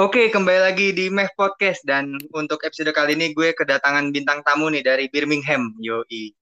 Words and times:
Oke, 0.00 0.32
kembali 0.32 0.64
lagi 0.64 0.96
di 0.96 1.12
Meh 1.12 1.28
Podcast 1.36 1.84
dan 1.84 2.16
untuk 2.32 2.64
episode 2.64 2.88
kali 2.96 3.12
ini 3.20 3.36
gue 3.36 3.52
kedatangan 3.52 4.08
bintang 4.08 4.40
tamu 4.40 4.72
nih 4.72 4.80
dari 4.80 5.12
Birmingham, 5.12 5.76
Yoi. 5.76 6.32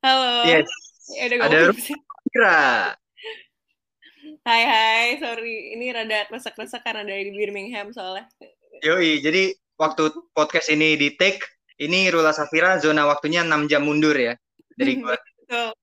Halo. 0.00 0.48
Yes. 0.48 0.64
Ya 1.20 1.28
udah 1.28 1.44
Ada. 1.44 1.76
Kira. 2.32 2.96
Hai 4.48 4.62
hai, 4.64 5.20
sorry. 5.20 5.76
Ini 5.76 5.92
rada 5.92 6.24
resek-resek 6.32 6.80
karena 6.80 7.04
dari 7.04 7.36
Birmingham 7.36 7.92
soalnya. 7.92 8.32
Yoi, 8.80 9.20
jadi 9.20 9.52
waktu 9.76 10.08
podcast 10.32 10.72
ini 10.72 10.96
di 10.96 11.20
take, 11.20 11.44
ini 11.84 12.08
Rula 12.08 12.32
Safira 12.32 12.80
zona 12.80 13.04
waktunya 13.04 13.44
6 13.44 13.68
jam 13.68 13.84
mundur 13.84 14.16
ya 14.16 14.32
dari 14.72 14.96
gue. 15.04 15.16
Betul. 15.44 15.76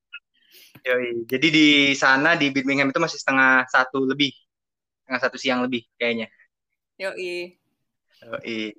Yoi, 0.84 1.24
jadi 1.24 1.48
di 1.48 1.68
sana 1.96 2.36
di 2.36 2.52
Birmingham 2.52 2.92
itu 2.92 3.00
masih 3.00 3.16
setengah 3.16 3.64
satu 3.72 4.04
lebih, 4.04 4.36
setengah 5.04 5.22
satu 5.24 5.38
siang 5.40 5.64
lebih 5.64 5.88
kayaknya. 5.96 6.28
Yoi. 7.00 7.56
Yoi, 8.20 8.76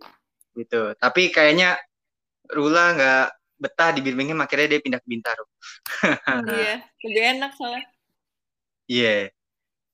gitu. 0.60 0.92
Tapi 1.00 1.32
kayaknya 1.32 1.80
Rula 2.44 2.92
nggak 2.92 3.26
betah 3.56 3.90
di 3.96 4.04
Birmingham, 4.04 4.44
akhirnya 4.44 4.76
dia 4.76 4.80
pindah 4.84 5.00
ke 5.00 5.08
Bintaro. 5.08 5.48
Iya, 6.44 6.84
lebih 7.00 7.22
enak 7.40 7.52
soalnya. 7.56 7.88
Iya. 8.84 9.32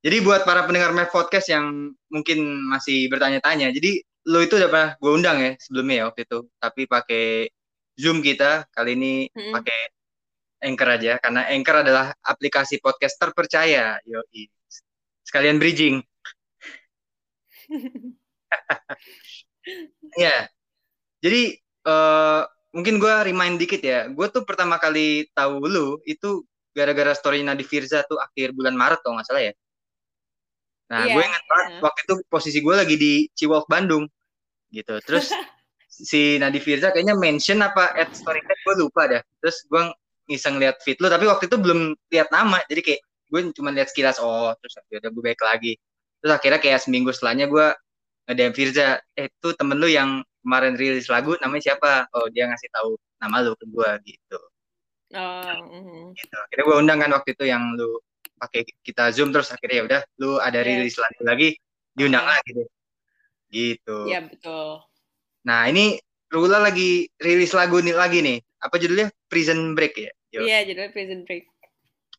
Jadi 0.02 0.16
buat 0.26 0.42
para 0.42 0.66
pendengar 0.66 0.90
Map 0.90 1.14
Podcast 1.14 1.46
yang 1.46 1.94
mungkin 2.10 2.42
masih 2.66 3.06
bertanya-tanya, 3.06 3.70
jadi 3.70 4.02
lo 4.26 4.42
itu 4.42 4.58
udah 4.58 4.68
pernah 4.72 4.90
gue 4.98 5.12
undang 5.12 5.38
ya 5.38 5.52
sebelumnya 5.60 5.94
ya 5.94 6.04
waktu 6.10 6.20
itu, 6.26 6.38
tapi 6.58 6.82
pakai 6.90 7.52
Zoom 8.00 8.24
kita 8.24 8.66
kali 8.72 8.96
ini 8.96 9.12
Mm-mm. 9.28 9.52
pakai 9.54 9.80
Anchor 10.60 10.88
aja 11.00 11.12
karena 11.18 11.48
Anchor 11.48 11.76
adalah 11.82 12.12
aplikasi 12.20 12.78
podcast 12.78 13.16
terpercaya. 13.16 13.96
Yoi. 14.04 14.48
Sekalian 15.24 15.56
bridging. 15.58 16.00
Ya. 20.16 20.48
Jadi 21.20 21.60
eh, 21.60 22.42
mungkin 22.72 22.96
gue 22.96 23.14
remind 23.28 23.60
dikit 23.60 23.80
ya. 23.84 24.08
Gue 24.10 24.26
tuh 24.32 24.42
pertama 24.48 24.80
kali 24.80 25.28
tahu 25.36 25.60
lu 25.68 26.00
itu 26.08 26.42
gara-gara 26.74 27.12
story 27.14 27.44
Nadi 27.44 27.62
Firza 27.66 28.02
tuh 28.06 28.16
akhir 28.18 28.56
bulan 28.56 28.74
Maret 28.74 29.04
kalau 29.04 29.20
nggak 29.20 29.28
salah 29.28 29.42
ya. 29.44 29.52
Nah, 30.90 31.06
Iya. 31.06 31.14
gue 31.14 31.22
ingat 31.22 31.44
banget 31.46 31.68
Nah. 31.70 31.80
waktu 31.86 32.00
itu 32.08 32.14
posisi 32.26 32.58
gue 32.58 32.74
lagi 32.74 32.96
di 32.98 33.12
Ciwalk 33.36 33.66
Bandung 33.70 34.08
gitu. 34.72 34.98
Terus 35.06 35.30
si 36.10 36.40
Nadi 36.40 36.58
Firza 36.58 36.90
kayaknya 36.90 37.14
mention 37.14 37.60
apa 37.62 37.94
at 37.94 38.10
story 38.16 38.40
gue 38.42 38.74
lupa 38.80 39.06
dah. 39.06 39.22
Terus 39.44 39.62
gue 39.68 39.82
iseng 40.30 40.62
lihat 40.62 40.78
feed 40.86 41.02
lu 41.02 41.10
tapi 41.10 41.26
waktu 41.26 41.50
itu 41.50 41.56
belum 41.58 41.98
lihat 42.08 42.30
nama. 42.30 42.62
Jadi 42.70 42.80
kayak 42.86 43.00
gue 43.30 43.40
cuma 43.54 43.74
lihat 43.74 43.90
sekilas 43.90 44.22
oh 44.22 44.54
terus 44.62 44.78
ya 44.88 45.02
udah 45.02 45.10
gue 45.10 45.22
baik 45.22 45.42
lagi. 45.42 45.74
Terus 46.22 46.32
akhirnya 46.38 46.60
kayak 46.62 46.78
seminggu 46.84 47.10
setelahnya 47.10 47.50
gue 47.50 47.66
nge-DM 48.30 48.52
Firza, 48.54 49.02
eh 49.18 49.26
itu 49.26 49.48
temen 49.58 49.76
lu 49.80 49.90
yang 49.90 50.22
kemarin 50.46 50.78
rilis 50.78 51.10
lagu 51.10 51.34
namanya 51.42 51.74
siapa? 51.74 52.06
Oh 52.14 52.30
dia 52.30 52.46
ngasih 52.46 52.70
tahu 52.70 52.94
nama 53.18 53.36
lu 53.42 53.52
ke 53.58 53.66
gue 53.66 53.90
gitu. 54.06 54.38
Oh, 55.10 55.54
mhm. 55.66 56.14
gitu. 56.14 56.36
Akhirnya 56.38 56.64
gue 56.70 56.76
undang 56.78 56.98
kan 57.02 57.10
waktu 57.10 57.34
itu 57.34 57.44
yang 57.50 57.74
lu 57.74 57.98
pakai 58.38 58.62
kita 58.86 59.10
zoom 59.10 59.34
terus 59.34 59.50
akhirnya 59.50 59.76
ya 59.76 59.84
udah 59.84 60.00
lu 60.22 60.30
ada 60.38 60.62
Iya. 60.62 60.66
rilis 60.80 60.94
lagu 60.96 61.20
lagi 61.26 61.48
diundang 61.98 62.24
Ah. 62.24 62.38
lagi 62.38 62.50
deh. 62.54 62.68
Gitu. 63.50 63.96
Iya 64.06 64.30
betul. 64.30 64.86
Nah 65.42 65.66
ini 65.66 65.98
Rula 66.30 66.62
lagi 66.62 67.10
rilis 67.18 67.50
lagu 67.58 67.82
nih 67.82 67.90
lagi 67.90 68.22
nih. 68.22 68.38
Apa 68.62 68.78
judulnya? 68.78 69.10
Prison 69.26 69.74
Break 69.74 69.98
ya. 69.98 70.14
Iya, 70.30 70.58
judulnya 70.66 70.92
Prison 70.94 71.20
Break. 71.26 71.44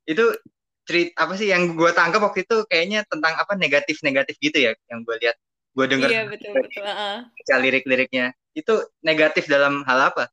Itu 0.06 0.36
cerit 0.84 1.14
apa 1.16 1.34
sih 1.38 1.48
yang 1.48 1.78
gue 1.78 1.92
tangkap 1.94 2.20
waktu 2.26 2.44
itu 2.44 2.66
kayaknya 2.68 3.06
tentang 3.08 3.38
apa 3.38 3.54
negatif-negatif 3.54 4.36
gitu 4.42 4.58
ya 4.58 4.72
yang 4.90 5.06
gue 5.06 5.16
lihat 5.22 5.38
gue 5.78 5.86
denger 5.88 6.10
Iya 6.10 6.22
betul 6.28 6.54
betul. 6.58 6.84
baca 7.32 7.56
lirik-liriknya 7.62 8.26
itu 8.58 8.74
negatif 9.06 9.48
dalam 9.48 9.86
hal 9.88 10.12
apa? 10.12 10.28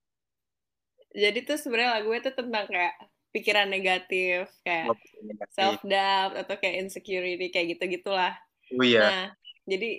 Jadi 1.15 1.39
tuh 1.47 1.57
sebenarnya 1.57 2.01
lagunya 2.01 2.21
tuh 2.27 2.35
tentang 2.37 2.65
kayak 2.69 2.95
pikiran 3.33 3.69
negatif, 3.71 4.51
kayak 4.67 4.93
Oh, 4.93 4.97
negatif. 5.25 5.53
self 5.55 5.81
doubt 5.85 6.33
atau 6.37 6.55
kayak 6.59 6.77
insecurity 6.87 7.47
kayak 7.53 7.77
gitu 7.77 7.85
gitulah. 8.01 8.35
Oh 8.77 8.85
iya. 8.85 9.01
Nah, 9.09 9.25
jadi 9.69 9.91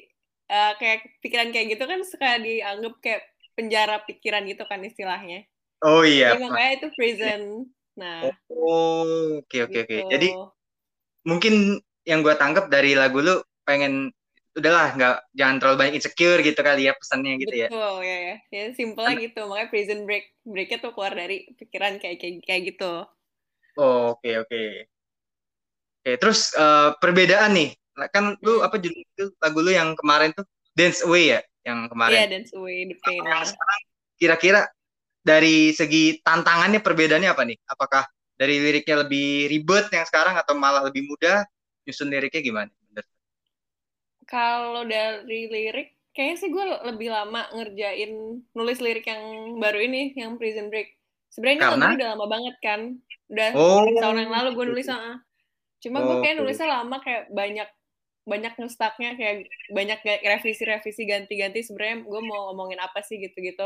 eh, 0.50 0.73
kayak 0.81 0.97
pikiran 1.23 1.50
kayak 1.53 1.67
gitu 1.78 1.84
kan 1.85 2.00
suka 2.06 2.29
dianggap 2.41 2.94
kayak 3.01 3.22
penjara 3.57 3.96
pikiran 4.06 4.44
gitu 4.50 4.63
kan 4.66 4.79
istilahnya. 4.85 5.46
Oh 5.79 6.03
iya. 6.03 6.35
Jadi 6.35 6.44
makanya 6.44 6.72
itu 6.75 6.88
prison. 6.97 7.41
Nah, 8.00 8.19
Oh, 8.51 9.40
oke 9.40 9.57
oke 9.63 9.79
oke. 9.88 9.95
gitu. 9.95 10.03
Jadi 10.12 10.28
mungkin 11.23 11.79
yang 12.03 12.19
gue 12.25 12.35
tangkap 12.35 12.67
dari 12.67 12.95
lagu 12.95 13.19
lu 13.23 13.40
pengen 13.63 14.12
udahlah 14.57 14.91
nggak 14.97 15.16
jangan 15.38 15.56
terlalu 15.62 15.78
banyak 15.79 15.95
insecure 16.01 16.40
gitu 16.44 16.59
kali 16.59 16.90
ya 16.90 16.94
pesannya 17.00 17.40
gitu 17.40 17.56
ya. 17.63 17.67
betul 17.72 17.95
ya 18.03 18.17
ya. 18.28 18.35
Ya 18.56 18.63
simpelnya 18.75 19.13
gitu. 19.23 19.40
Makanya 19.47 19.67
prison 19.72 20.00
break 20.07 20.25
breaknya 20.44 20.78
tuh 20.84 20.91
keluar 20.95 21.13
dari 21.16 21.35
pikiran 21.59 21.94
kayak 22.01 22.17
kayak 22.19 22.35
kayak 22.47 22.61
gitu. 22.75 22.91
Oh, 23.78 24.09
oke 24.11 24.29
oke. 24.44 24.59
Oke, 26.00 26.11
terus 26.22 26.40
eh, 26.56 26.90
perbedaan 27.01 27.51
nih. 27.56 27.69
Kan 28.16 28.40
lu 28.40 28.63
Hmm. 28.63 28.63
apa 28.63 28.75
judul 28.79 29.03
itu 29.03 29.23
lagu 29.44 29.59
lu 29.59 29.72
yang 29.75 29.91
kemarin 30.00 30.31
tuh 30.31 30.47
Dance 30.72 31.03
Away 31.03 31.23
ya, 31.35 31.40
yang 31.67 31.79
Iya, 31.88 31.91
kemarin. 31.91 32.19
dance 32.31 32.51
away 32.56 32.88
the 32.88 32.96
pain. 33.03 33.19
Nah. 33.28 33.44
sekarang 33.44 33.81
kira-kira 34.19 34.61
dari 35.29 35.69
segi 35.78 36.17
tantangannya 36.25 36.81
perbedaannya 36.81 37.29
apa 37.29 37.44
nih? 37.45 37.57
Apakah 37.69 38.09
dari 38.34 38.57
liriknya 38.57 39.06
lebih 39.06 39.45
ribet 39.53 39.94
yang 39.94 40.06
sekarang 40.09 40.34
atau 40.41 40.57
malah 40.57 40.81
lebih 40.81 41.06
mudah? 41.06 41.45
Nyusun 41.85 42.09
liriknya 42.09 42.41
gimana? 42.41 42.72
Kalau 44.29 44.85
dari 44.85 45.50
lirik, 45.50 45.97
kayaknya 46.13 46.35
sih 46.38 46.50
gue 46.53 46.66
lebih 46.85 47.09
lama 47.09 47.50
ngerjain 47.50 48.13
nulis 48.53 48.78
lirik 48.78 49.09
yang 49.09 49.57
baru 49.57 49.81
ini, 49.81 50.13
yang 50.13 50.38
Prison 50.38 50.69
Break. 50.69 50.94
Sebenarnya 51.34 51.56
ini 51.57 51.63
Karena? 51.66 51.73
lagunya 51.78 51.97
udah 51.97 52.09
lama 52.13 52.25
banget 52.29 52.56
kan, 52.61 52.79
udah 53.29 53.50
Oh. 53.57 53.85
tahun 53.90 54.17
yang 54.25 54.34
lalu 54.34 54.50
gue 54.53 54.66
nulis 54.69 54.90
ah. 54.90 55.17
Cuma 55.81 56.06
gue 56.06 56.17
kayak 56.22 56.35
nulisnya 56.38 56.69
lama 56.69 57.01
kayak 57.01 57.34
banyak 57.34 57.69
banyak 58.29 58.53
ngestaknya 58.61 59.17
kayak 59.17 59.50
banyak 59.73 60.00
revisi-revisi 60.06 61.01
ganti-ganti 61.09 61.66
sebenarnya 61.66 62.06
gue 62.06 62.22
mau 62.22 62.53
ngomongin 62.53 62.78
apa 62.78 63.01
sih 63.01 63.17
gitu-gitu. 63.17 63.66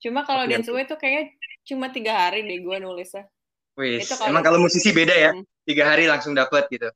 Cuma 0.00 0.22
kalau 0.28 0.44
Dance. 0.44 0.68
Away 0.68 0.84
tuh 0.84 0.98
kayaknya 1.00 1.32
cuma 1.66 1.90
tiga 1.90 2.12
hari 2.14 2.44
deh 2.44 2.60
gue 2.62 2.76
nulisnya. 2.78 3.26
Wih, 3.76 4.00
emang 4.24 4.40
kalau 4.40 4.56
musisi 4.56 4.88
beda 4.92 5.12
ya? 5.12 5.30
Hmm. 5.36 5.44
Tiga 5.68 5.84
hari 5.92 6.08
langsung 6.08 6.32
dapet 6.32 6.64
gitu. 6.72 6.88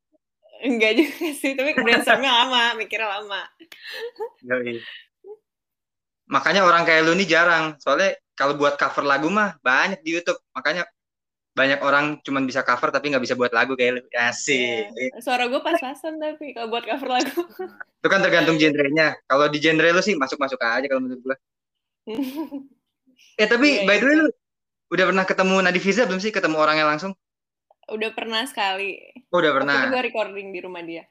Enggak 0.60 0.92
juga 0.96 1.28
sih, 1.36 1.52
tapi 1.56 1.76
brainstormnya 1.76 2.32
lama, 2.44 2.76
mikirnya 2.76 3.20
lama. 3.20 3.42
Yoi. 4.44 4.80
Makanya 6.30 6.64
orang 6.64 6.88
kayak 6.88 7.04
lu 7.04 7.12
nih 7.16 7.28
jarang. 7.28 7.76
Soalnya 7.80 8.16
kalau 8.36 8.56
buat 8.56 8.80
cover 8.80 9.04
lagu 9.04 9.28
mah 9.28 9.60
banyak 9.60 10.00
di 10.00 10.16
YouTube. 10.16 10.40
Makanya 10.56 10.88
banyak 11.50 11.82
orang 11.82 12.22
cuman 12.22 12.46
bisa 12.46 12.62
cover 12.62 12.94
tapi 12.94 13.10
nggak 13.10 13.24
bisa 13.26 13.36
buat 13.36 13.50
lagu 13.52 13.74
kayak 13.76 13.92
lu. 13.98 14.02
Asik. 14.14 14.88
Ya, 14.94 15.20
Suara 15.20 15.50
gue 15.50 15.60
pas-pasan 15.60 16.16
tapi 16.16 16.56
kalau 16.56 16.70
buat 16.70 16.86
cover 16.86 17.08
lagu. 17.08 17.40
Itu 18.00 18.08
kan 18.08 18.24
tergantung 18.24 18.56
genrenya. 18.56 19.18
Kalau 19.28 19.50
di 19.50 19.58
genre 19.60 19.90
lu 19.90 20.00
sih 20.00 20.16
masuk-masuk 20.16 20.60
aja 20.62 20.86
kalau 20.88 21.02
menurut 21.04 21.20
gua. 21.24 21.36
Eh 23.38 23.48
tapi 23.48 23.82
Iya, 23.82 23.86
by 23.86 23.96
the 24.00 24.06
way 24.06 24.14
iya. 24.16 24.22
lu 24.22 24.26
udah 24.90 25.04
pernah 25.10 25.24
ketemu 25.26 25.54
Nadi 25.62 25.80
Fiza 25.82 26.02
belum 26.08 26.20
sih? 26.20 26.32
Ketemu 26.34 26.56
orangnya 26.58 26.86
langsung? 26.88 27.12
Udah 27.90 28.10
pernah 28.14 28.42
sekali. 28.46 28.98
Oh, 29.30 29.38
udah 29.42 29.50
Waktu 29.50 29.58
pernah. 29.62 29.78
itu 29.82 29.86
gue 29.90 30.02
recording 30.08 30.46
di 30.54 30.60
rumah 30.62 30.82
dia. 30.82 31.02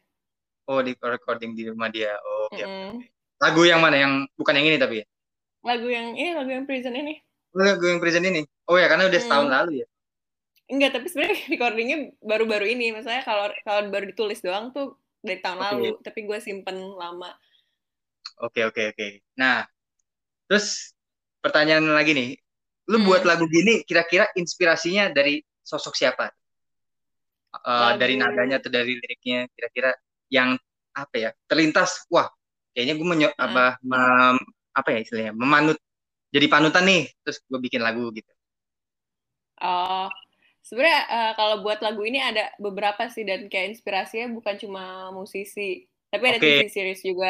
Oh, 0.69 0.79
di 0.85 0.93
recording 0.95 1.51
di 1.57 1.63
rumah 1.67 1.89
dia. 1.89 2.13
Oh, 2.19 2.47
oke. 2.51 2.63
Mm-mm. 2.63 2.91
Lagu 3.39 3.61
yang 3.63 3.79
mana? 3.83 3.95
Yang 3.99 4.13
bukan 4.35 4.53
yang 4.59 4.67
ini 4.67 4.77
tapi 4.79 4.95
ya? 5.01 5.05
Lagu 5.63 5.87
yang 5.91 6.15
ini, 6.15 6.31
lagu 6.35 6.51
yang 6.51 6.63
prison 6.67 6.95
ini. 6.95 7.19
Oh, 7.51 7.63
Lagu 7.65 7.83
yang 7.83 7.99
present 7.99 8.23
ini. 8.23 8.41
Oh 8.69 8.77
ya, 8.77 8.85
karena 8.87 9.09
udah 9.09 9.19
setahun 9.19 9.47
Hmm. 9.49 9.55
lalu 9.59 9.71
ya. 9.83 9.87
Enggak, 10.69 10.91
tapi 10.95 11.07
sebenarnya 11.09 11.35
recordingnya 11.57 11.97
baru-baru 12.21 12.65
ini. 12.69 12.93
Maksudnya 12.93 13.23
kalau 13.25 13.49
kalau 13.65 13.81
baru 13.89 14.05
ditulis 14.13 14.39
doang 14.39 14.69
tuh 14.71 14.95
dari 15.19 15.41
tahun 15.41 15.59
Oke. 15.59 15.65
lalu, 15.65 15.89
tapi 16.05 16.19
gue 16.29 16.37
simpen 16.39 16.77
lama. 16.95 17.33
Oke 18.39 18.63
oke 18.63 18.95
oke. 18.95 19.07
Nah, 19.35 19.67
terus 20.47 20.95
pertanyaan 21.43 21.85
lagi 21.97 22.11
nih, 22.19 22.29
lu 22.91 22.97
Hmm. 22.99 23.07
buat 23.07 23.23
lagu 23.29 23.45
gini 23.49 23.83
kira-kira 23.87 24.25
inspirasinya 24.35 25.11
dari 25.13 25.41
sosok 25.63 25.93
siapa? 25.99 26.25
Eh, 27.49 27.59
Lagu- 27.81 27.99
Dari 28.01 28.13
nadanya 28.21 28.55
atau 28.61 28.69
dari 28.69 28.91
liriknya 29.01 29.39
kira-kira 29.55 29.89
yang 30.29 30.49
apa 30.93 31.15
ya 31.17 31.29
terlintas? 31.49 32.05
Wah, 32.13 32.29
kayaknya 32.73 32.93
gue 32.99 33.07
menyo 33.11 33.29
Hmm. 33.33 33.45
apa 33.45 33.63
mem- 33.81 34.47
apa 34.79 34.89
ya 34.93 34.99
istilahnya 35.03 35.33
memanut 35.33 35.77
jadi 36.35 36.47
panutan 36.53 36.83
nih, 36.89 37.01
terus 37.25 37.37
gue 37.49 37.59
bikin 37.65 37.81
lagu 37.81 38.03
gitu. 38.17 38.31
Oh, 39.61 40.07
sebenarnya 40.67 41.01
eh, 41.15 41.31
kalau 41.39 41.55
buat 41.65 41.79
lagu 41.85 42.01
ini 42.07 42.19
ada 42.23 42.41
beberapa 42.65 43.03
sih 43.13 43.23
dan 43.29 43.47
kayak 43.51 43.75
inspirasinya 43.75 44.27
bukan 44.37 44.55
cuma 44.63 44.83
musisi, 45.17 45.61
tapi 46.11 46.23
ada 46.31 46.39
Oke. 46.39 46.47
TV 46.47 46.61
series 46.71 47.01
juga. 47.03 47.27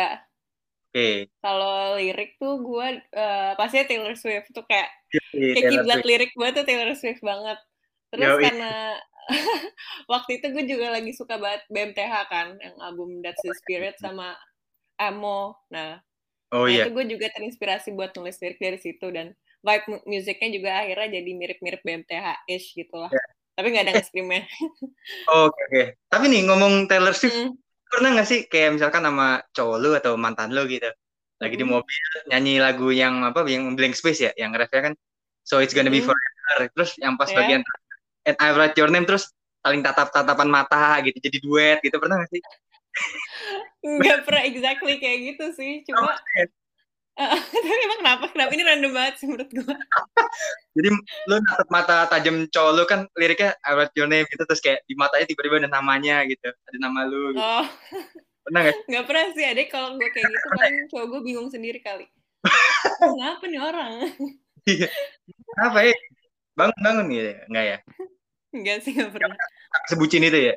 Oke. 0.90 1.30
Kalau 1.38 2.02
lirik 2.02 2.42
tuh 2.42 2.58
gue 2.66 2.88
eh, 2.98 3.52
pastinya 3.54 3.86
Taylor 3.86 4.18
Swift 4.18 4.50
tuh 4.50 4.66
kayak 4.66 4.90
Yoi, 5.14 5.54
kayak 5.54 5.70
kiblat 5.70 6.02
lirik 6.02 6.32
gue 6.34 6.50
tuh 6.50 6.66
Taylor 6.66 6.90
Swift 6.98 7.22
banget. 7.22 7.62
Terus 8.10 8.26
Yoi. 8.26 8.42
karena 8.42 8.74
waktu 10.12 10.42
itu 10.42 10.50
gue 10.50 10.66
juga 10.66 10.90
lagi 10.90 11.14
suka 11.14 11.38
banget 11.38 11.62
BMTH 11.70 12.14
kan, 12.26 12.58
yang 12.58 12.76
album 12.82 13.22
That's 13.22 13.38
the 13.46 13.54
Spirit 13.54 14.02
sama 14.02 14.34
Amo. 14.98 15.54
Nah, 15.70 16.02
oh 16.50 16.66
nah 16.66 16.74
iya 16.74 16.90
itu 16.90 16.98
gue 16.98 17.06
juga 17.06 17.30
terinspirasi 17.38 17.94
buat 17.94 18.10
nulis 18.18 18.42
lirik 18.42 18.58
dari 18.58 18.82
situ 18.82 19.06
dan 19.14 19.38
vibe 19.62 19.86
mu- 19.94 20.06
musiknya 20.10 20.50
juga 20.50 20.70
akhirnya 20.82 21.22
jadi 21.22 21.32
mirip-mirip 21.38 21.82
BMTH-ish 21.86 22.74
gitu 22.74 22.98
lah. 22.98 23.14
Ya. 23.14 23.26
Tapi 23.54 23.68
nggak 23.70 23.86
ada 23.86 23.94
nge-screamnya. 24.02 24.44
oke 25.30 25.60
oke 25.70 25.84
tapi 26.10 26.26
nih 26.34 26.42
ngomong 26.50 26.90
Taylor 26.90 27.14
Swift 27.14 27.38
Hmm. 27.38 27.54
Pernah 27.90 28.10
nggak 28.16 28.28
sih 28.30 28.40
kayak 28.46 28.78
misalkan 28.78 29.02
sama 29.04 29.42
cowok 29.52 29.78
lu 29.82 29.90
atau 29.98 30.14
mantan 30.16 30.54
lu 30.54 30.64
gitu 30.70 30.90
lagi 31.40 31.56
di 31.56 31.66
Mm-mm. 31.66 31.74
mobil 31.82 32.06
nyanyi 32.30 32.54
lagu 32.62 32.88
yang 32.94 33.26
apa 33.26 33.44
yang 33.50 33.74
blank 33.74 33.96
space 33.98 34.30
ya 34.30 34.32
yang 34.38 34.54
refnya 34.54 34.92
kan 34.92 34.94
so 35.42 35.58
it's 35.58 35.74
gonna 35.74 35.90
be 35.90 36.00
Mm-mm. 36.00 36.14
forever 36.14 36.70
terus 36.76 36.92
yang 37.02 37.18
pas 37.18 37.32
Ya. 37.34 37.38
bagian 37.42 37.62
and 38.30 38.36
I 38.38 38.54
write 38.54 38.78
your 38.78 38.92
name 38.94 39.10
terus 39.10 39.32
saling 39.66 39.82
tatap 39.84 40.14
tatapan 40.14 40.48
mata 40.48 41.02
gitu 41.04 41.18
jadi 41.20 41.38
duet 41.42 41.78
gitu 41.84 41.98
pernah 41.98 42.22
nggak 42.22 42.32
sih 42.32 42.44
Nggak 43.80 44.28
pernah 44.28 44.44
exactly 44.44 45.00
kayak 45.00 45.20
gitu 45.34 45.46
sih. 45.56 45.88
Cuma, 45.88 46.20
tapi 47.54 47.68
emang 47.84 48.00
kenapa? 48.00 48.26
Kenapa? 48.32 48.52
Ini 48.56 48.64
random 48.64 48.92
banget 48.96 49.14
sih 49.20 49.26
menurut 49.28 49.50
gue. 49.52 49.76
jadi 50.76 50.88
lu 51.28 51.36
natap 51.44 51.68
mata 51.68 51.98
tajam 52.08 52.48
cowok 52.48 52.72
lu 52.72 52.84
kan 52.88 53.00
liriknya 53.20 53.60
I 53.68 53.76
write 53.76 53.92
your 54.00 54.08
name 54.08 54.24
gitu 54.32 54.44
terus 54.48 54.64
kayak 54.64 54.88
di 54.88 54.96
matanya 54.96 55.28
tiba-tiba 55.28 55.60
ada 55.60 55.70
namanya 55.70 56.24
gitu 56.26 56.48
ada 56.48 56.78
nama 56.80 57.04
lu 57.04 57.36
gitu. 57.36 57.44
Oh, 57.44 57.66
pernah 58.48 58.62
sih? 58.72 58.76
nggak 58.88 59.06
pernah 59.06 59.26
sih. 59.36 59.46
Ada 59.46 59.62
kalau 59.68 59.90
gue 60.00 60.10
kayak 60.10 60.28
gitu, 60.32 60.48
paling 60.56 60.76
cowok 60.88 61.06
gue 61.12 61.20
bingung 61.28 61.50
sendiri 61.52 61.80
kali. 61.84 62.08
Kenapa 63.04 63.44
nih 63.46 63.60
orang? 63.60 63.92
apa 65.60 65.80
ya 65.82 65.96
bangun 66.54 66.78
bangun 66.84 67.06
gitu 67.10 67.30
ya 67.34 67.40
nggak 67.50 67.66
ya 67.66 67.78
Enggak 68.50 68.78
sih, 68.86 68.92
nggak 68.98 69.12
pernah. 69.14 69.38
sebutin 69.90 70.26
itu 70.26 70.40
ya 70.50 70.56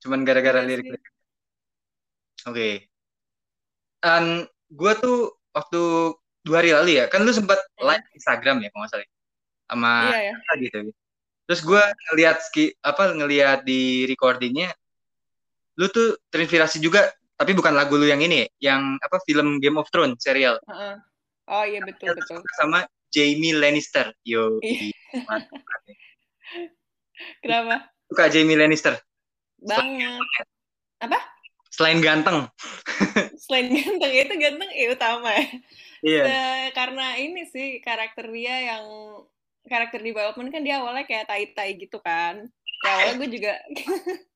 cuman 0.00 0.24
gara-gara 0.24 0.64
Iya 0.64 0.68
lirik. 0.80 0.96
Oke. 2.48 2.88
Dan 4.00 4.48
gue 4.72 4.92
tuh 4.96 5.39
waktu 5.50 5.80
dua 6.40 6.56
hari 6.64 6.70
lalu 6.72 6.90
ya, 6.98 7.04
kan 7.10 7.20
lu 7.22 7.32
sempat 7.34 7.58
Hmm. 7.76 7.92
live 7.92 8.06
Instagram 8.16 8.56
ya, 8.64 8.68
kalau 8.72 8.80
nggak 8.84 8.92
salah, 8.94 9.04
ya? 9.04 9.10
sama 9.70 9.90
Iya 10.10 10.18
ya. 10.18 10.34
apa 10.40 10.52
gitu. 10.58 10.78
Terus 11.46 11.60
gue 11.66 11.82
ngelihat 12.10 12.36
ski, 12.46 12.64
apa 12.82 13.02
ngelihat 13.14 13.58
di 13.66 14.06
recordingnya, 14.06 14.70
lu 15.78 15.90
tuh 15.90 16.18
terinspirasi 16.30 16.78
juga, 16.78 17.10
tapi 17.34 17.54
bukan 17.54 17.74
lagu 17.74 17.98
lu 17.98 18.06
yang 18.06 18.22
ini, 18.22 18.46
ya, 18.46 18.48
yang 18.74 18.98
apa 19.02 19.18
film 19.26 19.58
Game 19.58 19.78
of 19.78 19.90
Thrones 19.90 20.22
serial 20.22 20.58
Heeh. 20.66 20.94
Oh 21.50 21.66
iya 21.66 21.82
betul 21.82 22.14
betul. 22.14 22.38
sama 22.54 22.86
Jamie 23.10 23.50
Lannister. 23.50 24.14
Yo, 24.22 24.62
Iya. 24.62 24.94
Kenapa? 27.42 27.90
suka 28.06 28.30
Jamie 28.30 28.54
Lannister. 28.54 28.94
Banget. 29.58 30.46
Selain 31.70 32.02
ganteng, 32.02 32.50
Selain 33.38 33.70
ganteng 33.70 34.10
itu 34.10 34.34
ganteng 34.36 34.70
ya 34.74 34.86
utama 34.90 35.30
ya. 35.30 35.46
iya. 36.02 36.22
Eh, 36.26 36.66
karena 36.74 37.14
ini 37.14 37.46
sih 37.46 37.78
karakter 37.78 38.26
dia 38.34 38.74
yang 38.74 38.84
karakter 39.70 40.02
development 40.02 40.50
kan 40.50 40.66
dia 40.66 40.82
awalnya 40.82 41.06
kayak 41.06 41.30
tai-tai 41.30 41.78
gitu 41.78 42.02
kan. 42.02 42.42
Ya 42.82 42.90
awalnya 42.90 43.14
gue 43.22 43.28
juga 43.38 43.52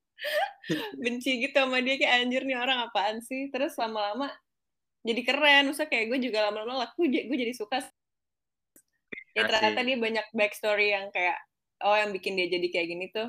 benci 1.03 1.43
gitu 1.43 1.55
sama 1.59 1.83
dia 1.83 1.99
kayak 1.99 2.23
anjir 2.23 2.47
nih 2.47 2.55
orang 2.55 2.87
apaan 2.87 3.19
sih. 3.19 3.51
Terus 3.51 3.75
lama-lama 3.75 4.31
jadi 5.03 5.21
keren. 5.27 5.69
Maksudnya 5.69 5.91
kayak 5.91 6.05
gue 6.15 6.19
juga 6.31 6.39
lama-lama 6.49 6.87
lah, 6.87 6.89
gue, 6.95 7.07
jadi 7.11 7.51
suka. 7.51 7.83
Ya 9.35 9.43
ternyata 9.43 9.83
dia 9.83 9.97
banyak 9.99 10.25
backstory 10.31 10.95
yang 10.95 11.11
kayak 11.11 11.35
oh 11.83 11.91
yang 11.91 12.15
bikin 12.15 12.39
dia 12.39 12.47
jadi 12.47 12.67
kayak 12.71 12.87
gini 12.87 13.05
tuh 13.11 13.27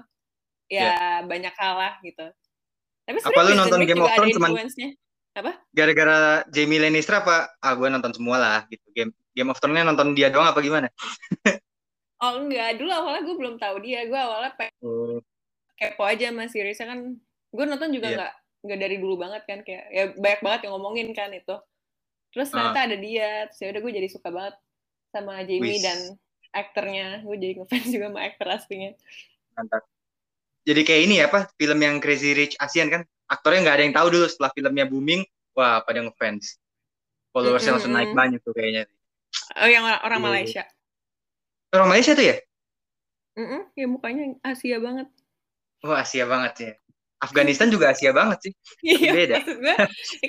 ya 0.71 1.27
banyak 1.27 1.51
hal 1.59 1.75
lah 1.75 1.95
gitu. 2.07 2.31
Tapi 3.07 3.19
Apa 3.23 3.41
lu 3.41 3.53
nonton 3.55 3.81
Game 3.83 4.03
of 4.03 4.11
Thrones 4.13 4.35
cuman- 4.35 4.51
influence-nya. 4.53 4.91
Gara-gara 5.71 6.19
Jamie 6.49 6.81
Lannister 6.81 7.15
apa? 7.17 7.53
Ah, 7.59 7.73
gue 7.73 7.87
nonton 7.87 8.11
semua 8.11 8.37
lah 8.37 8.59
gitu. 8.67 8.83
Game 8.91 9.13
Game 9.31 9.47
of 9.47 9.59
Thrones-nya 9.59 9.85
nonton 9.85 10.13
dia 10.13 10.29
doang 10.29 10.49
apa 10.49 10.59
gimana? 10.59 10.89
Oh 12.17 12.33
enggak, 12.41 12.81
dulu 12.81 12.89
awalnya 12.89 13.23
gue 13.23 13.37
belum 13.37 13.55
tahu 13.61 13.77
dia. 13.85 14.09
Gue 14.09 14.17
awalnya 14.17 14.49
pengen 14.57 14.73
Oh, 14.81 15.21
kepo 15.77 16.01
aja 16.01 16.33
sama 16.33 16.49
seriesnya 16.49 16.89
kan. 16.89 17.13
Gue 17.53 17.65
nonton 17.65 17.93
juga 17.93 18.09
Iya. 18.09 18.17
nggak 18.17 18.33
nggak 18.65 18.79
dari 18.81 18.97
dulu 18.97 19.15
banget 19.17 19.43
kan 19.45 19.61
kayak 19.61 19.85
ya 19.87 20.05
banyak 20.17 20.41
banget 20.41 20.61
yang 20.65 20.73
ngomongin 20.75 21.13
kan 21.13 21.29
itu. 21.31 21.53
Terus 22.33 22.49
Ah. 22.49 22.73
ternyata 22.73 22.81
ada 22.83 22.97
dia. 22.97 23.31
Terus 23.47 23.61
ya 23.61 23.69
udah 23.69 23.81
gue 23.85 23.93
jadi 23.93 24.09
suka 24.09 24.29
banget 24.33 24.55
sama 25.13 25.45
Jamie 25.45 25.77
Wis. 25.77 25.85
dan 25.85 25.99
aktornya. 26.51 27.21
Gue 27.21 27.37
jadi 27.37 27.53
ngefans 27.61 27.85
juga 27.93 28.07
sama 28.09 28.21
aktor 28.25 28.49
aslinya. 28.49 28.91
mantap. 29.53 29.85
Jadi 30.67 30.81
kayak 30.83 31.03
ini 31.07 31.15
ya, 31.23 31.31
apa? 31.31 31.47
Film 31.55 31.79
yang 31.79 32.03
Crazy 32.03 32.35
Rich 32.35 32.59
Asian 32.59 32.91
kan? 32.91 33.07
Aktornya 33.27 33.63
nggak 33.63 33.77
ada 33.79 33.85
yang 33.87 33.95
tahu 33.95 34.09
dulu 34.11 34.27
setelah 34.27 34.51
filmnya 34.51 34.87
booming, 34.87 35.23
wah 35.55 35.79
pada 35.83 36.03
ngefans. 36.03 36.59
Followersnya 37.31 37.79
langsung 37.79 37.95
naik 37.95 38.11
banyak 38.13 38.43
tuh 38.43 38.51
kayaknya. 38.51 38.91
Oh 39.59 39.69
yang 39.69 39.87
orang, 39.87 40.03
orang 40.03 40.21
Iya. 40.21 40.27
Malaysia. 40.27 40.63
Orang 41.71 41.89
Malaysia 41.91 42.13
tuh 42.15 42.27
ya? 42.27 42.37
Mm-mm, 43.37 43.63
ya 43.77 43.87
mukanya 43.87 44.25
Asia 44.43 44.81
banget. 44.81 45.07
Wah 45.85 46.01
Asia 46.01 46.25
banget 46.25 46.53
ya. 46.59 46.73
Afghanistan 47.21 47.69
juga 47.69 47.93
Asia 47.93 48.11
banget 48.11 48.51
sih. 48.51 48.53
Iya, 48.87 49.11
beda. 49.13 49.35
gue 49.45 49.77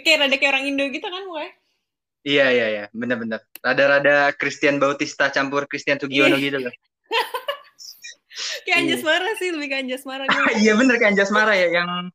kayak 0.03 0.17
rada 0.27 0.35
kayak 0.35 0.51
orang 0.53 0.65
Indo 0.67 0.85
gitu 0.91 1.07
kan 1.07 1.23
mukanya. 1.23 1.53
Iya 2.27 2.45
iya 2.51 2.65
iya, 2.67 2.83
bener-bener. 2.91 3.39
Rada-rada 3.63 4.35
Christian 4.35 4.77
Bautista 4.77 5.31
campur 5.31 5.63
Christian 5.65 5.95
Sugiono 5.95 6.35
Iya. 6.35 6.43
gitu 6.43 6.57
loh. 6.67 6.73
Kayak 8.67 8.75
Iya. 8.75 8.83
Anjas 8.83 9.01
Mara 9.01 9.29
sih, 9.39 9.49
lebih 9.49 9.67
ke 9.71 9.75
Anjas 9.79 10.03
Mara 10.03 10.23
gue. 10.27 10.43
iya 10.59 10.75
bener 10.75 10.99
kayak 10.99 11.15
Anjas 11.15 11.31
Mara 11.31 11.55
ya, 11.55 11.71
yang 11.71 12.11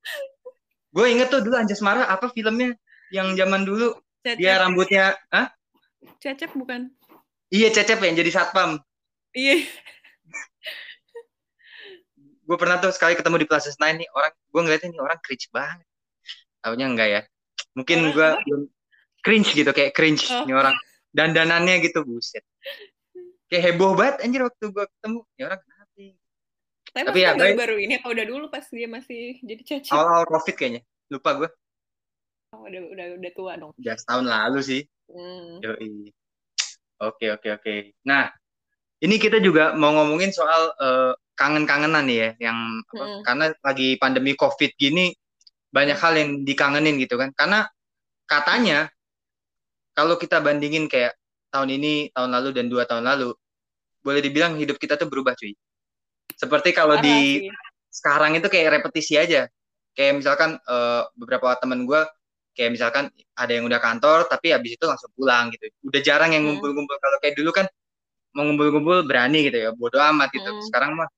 gue 0.92 1.06
inget 1.08 1.32
tuh 1.32 1.40
dulu 1.40 1.56
Anjas 1.56 1.80
Mara 1.80 2.04
apa 2.04 2.28
filmnya 2.28 2.76
yang 3.08 3.32
zaman 3.32 3.64
dulu 3.64 3.96
Cecep, 4.20 4.36
dia 4.36 4.60
rambutnya, 4.60 5.16
ah 5.32 5.48
Cecep 6.20 6.52
bukan? 6.52 6.92
iya 7.48 7.68
cecep 7.68 7.96
ya, 7.98 8.06
yang 8.06 8.16
jadi 8.16 8.30
satpam. 8.30 8.76
Iya. 9.32 9.64
gue 12.42 12.56
pernah 12.58 12.76
tuh 12.76 12.92
sekali 12.92 13.14
ketemu 13.14 13.40
di 13.40 13.46
Plaza 13.46 13.70
Senayan 13.70 13.96
nih 13.98 14.08
orang 14.12 14.32
gue 14.34 14.60
ngeliatnya 14.60 14.88
nih 14.90 15.00
orang 15.00 15.18
cringe 15.20 15.48
banget 15.48 15.88
Taunya 16.60 16.86
enggak 16.86 17.08
ya 17.08 17.20
mungkin 17.72 18.12
gue 18.12 18.28
belum 18.44 18.62
cringe 19.20 19.50
gitu 19.52 19.70
kayak 19.70 19.96
cringe 19.96 20.26
Oh. 20.28 20.44
nih 20.44 20.52
orang 20.52 20.74
dandanannya 21.10 21.80
gitu 21.80 22.04
buset 22.04 22.44
kayak 23.46 23.72
heboh 23.72 23.94
banget 23.94 24.20
anjir 24.20 24.42
waktu 24.42 24.64
gue 24.68 24.84
ketemu 24.84 25.18
ya 25.34 25.44
orang? 25.48 25.60
Tapi, 26.92 27.08
Tapi 27.08 27.20
ya, 27.24 27.32
baru-baru 27.32 27.76
ini 27.80 27.96
apa 27.96 28.08
udah 28.12 28.24
dulu 28.24 28.44
pas 28.46 28.68
dia 28.68 28.84
masih 28.84 29.40
jadi 29.40 29.62
Cecep? 29.64 29.96
awal-awal 29.96 30.28
covid 30.28 30.54
kayaknya 30.54 30.82
lupa 31.08 31.30
gue 31.34 31.48
Oh, 32.52 32.68
udah 32.68 32.80
udah 32.84 33.06
udah 33.16 33.30
tua 33.32 33.52
dong. 33.56 33.72
udah 33.74 33.94
setahun 33.96 34.26
lalu 34.28 34.60
sih 34.60 34.82
Hmm. 35.08 35.60
Yoi. 35.60 36.08
oke 37.00 37.26
oke 37.36 37.48
oke 37.52 37.74
nah 38.04 38.32
ini 39.00 39.16
kita 39.16 39.40
juga 39.40 39.72
mau 39.72 39.92
ngomongin 39.92 40.32
soal 40.32 40.72
eh, 40.76 41.12
kangen-kangenan 41.32 42.04
nih 42.04 42.16
ya 42.16 42.30
yang 42.48 42.58
apa, 42.86 42.96
Mm-mm. 42.96 43.20
karena 43.24 43.44
lagi 43.60 43.88
pandemi 43.96 44.32
covid 44.32 44.72
gini 44.76 45.12
banyak 45.68 45.96
hal 45.96 46.12
yang 46.16 46.30
dikangenin 46.44 46.96
gitu 46.96 47.16
kan 47.16 47.32
karena 47.32 47.64
katanya 48.24 48.88
kalau 49.92 50.16
kita 50.16 50.40
bandingin 50.40 50.88
kayak 50.88 51.12
tahun 51.48 51.76
ini 51.76 52.12
tahun 52.12 52.32
lalu 52.32 52.48
dan 52.52 52.66
dua 52.68 52.84
tahun 52.84 53.04
lalu 53.04 53.32
boleh 54.00 54.20
dibilang 54.20 54.56
hidup 54.56 54.76
kita 54.76 54.96
tuh 54.96 55.08
berubah 55.08 55.32
cuy 55.36 55.52
seperti 56.34 56.70
kalau 56.72 56.98
Parah 56.98 57.04
di 57.04 57.46
sih. 57.46 57.50
sekarang 57.88 58.34
itu 58.36 58.48
kayak 58.48 58.80
repetisi 58.80 59.14
aja 59.16 59.46
kayak 59.92 60.12
misalkan 60.18 60.56
eh, 60.58 61.02
beberapa 61.14 61.54
temen 61.60 61.84
gue 61.84 62.00
kayak 62.52 62.70
misalkan 62.72 63.04
ada 63.32 63.52
yang 63.52 63.64
udah 63.64 63.80
kantor 63.80 64.28
tapi 64.28 64.52
habis 64.52 64.76
itu 64.76 64.84
langsung 64.84 65.08
pulang 65.16 65.48
gitu 65.52 65.68
udah 65.84 66.00
jarang 66.04 66.32
yang 66.32 66.44
Hmm. 66.44 66.56
ngumpul-ngumpul 66.56 66.96
kalau 67.00 67.16
kayak 67.20 67.34
dulu 67.36 67.50
kan 67.52 67.66
mau 68.32 68.44
ngumpul-ngumpul 68.48 69.04
berani 69.04 69.48
gitu 69.48 69.58
ya 69.60 69.70
bodo 69.72 70.00
amat 70.00 70.28
gitu 70.32 70.48
Hmm. 70.48 70.64
sekarang 70.68 70.90
mah 70.96 71.08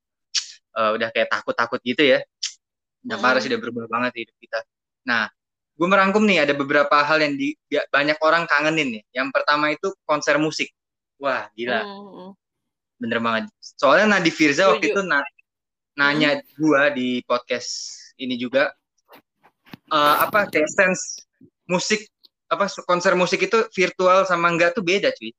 eh, 0.75 0.91
udah 0.99 1.09
kayak 1.15 1.29
takut-takut 1.31 1.79
gitu 1.83 2.03
ya 2.03 2.19
udah 3.07 3.19
parah 3.19 3.39
Hmm. 3.39 3.45
sih 3.47 3.51
udah 3.55 3.61
berubah 3.63 3.85
banget 3.91 4.27
hidup 4.27 4.37
kita 4.39 4.61
nah 5.07 5.27
gue 5.75 5.89
merangkum 5.91 6.23
nih 6.23 6.47
ada 6.47 6.55
beberapa 6.55 7.03
hal 7.03 7.19
yang 7.19 7.35
di, 7.35 7.51
ya, 7.67 7.83
banyak 7.91 8.15
orang 8.23 8.47
kangenin 8.47 8.95
nih 8.95 9.03
yang 9.11 9.35
pertama 9.35 9.75
itu 9.75 9.91
konser 10.07 10.39
musik 10.39 10.71
wah 11.19 11.51
gila 11.55 11.83
Hmm. 11.83 12.31
Bener 13.05 13.21
banget. 13.21 13.45
Soalnya 13.61 14.17
Nadi 14.17 14.33
Firza 14.33 14.73
waktu 14.73 14.91
itu 14.91 15.05
na- 15.05 15.29
nanya 15.95 16.41
gua 16.57 16.89
di 16.91 17.21
podcast 17.23 17.71
ini 18.17 18.35
juga 18.35 18.73
eh, 19.87 20.17
apa 20.25 20.49
kayak 20.49 20.67
sense 20.67 21.21
musik 21.69 22.09
apa 22.49 22.65
konser 22.89 23.13
musik 23.15 23.45
itu 23.45 23.69
virtual 23.71 24.25
sama 24.25 24.49
enggak 24.49 24.73
tuh 24.73 24.81
beda 24.81 25.13
cuy. 25.13 25.31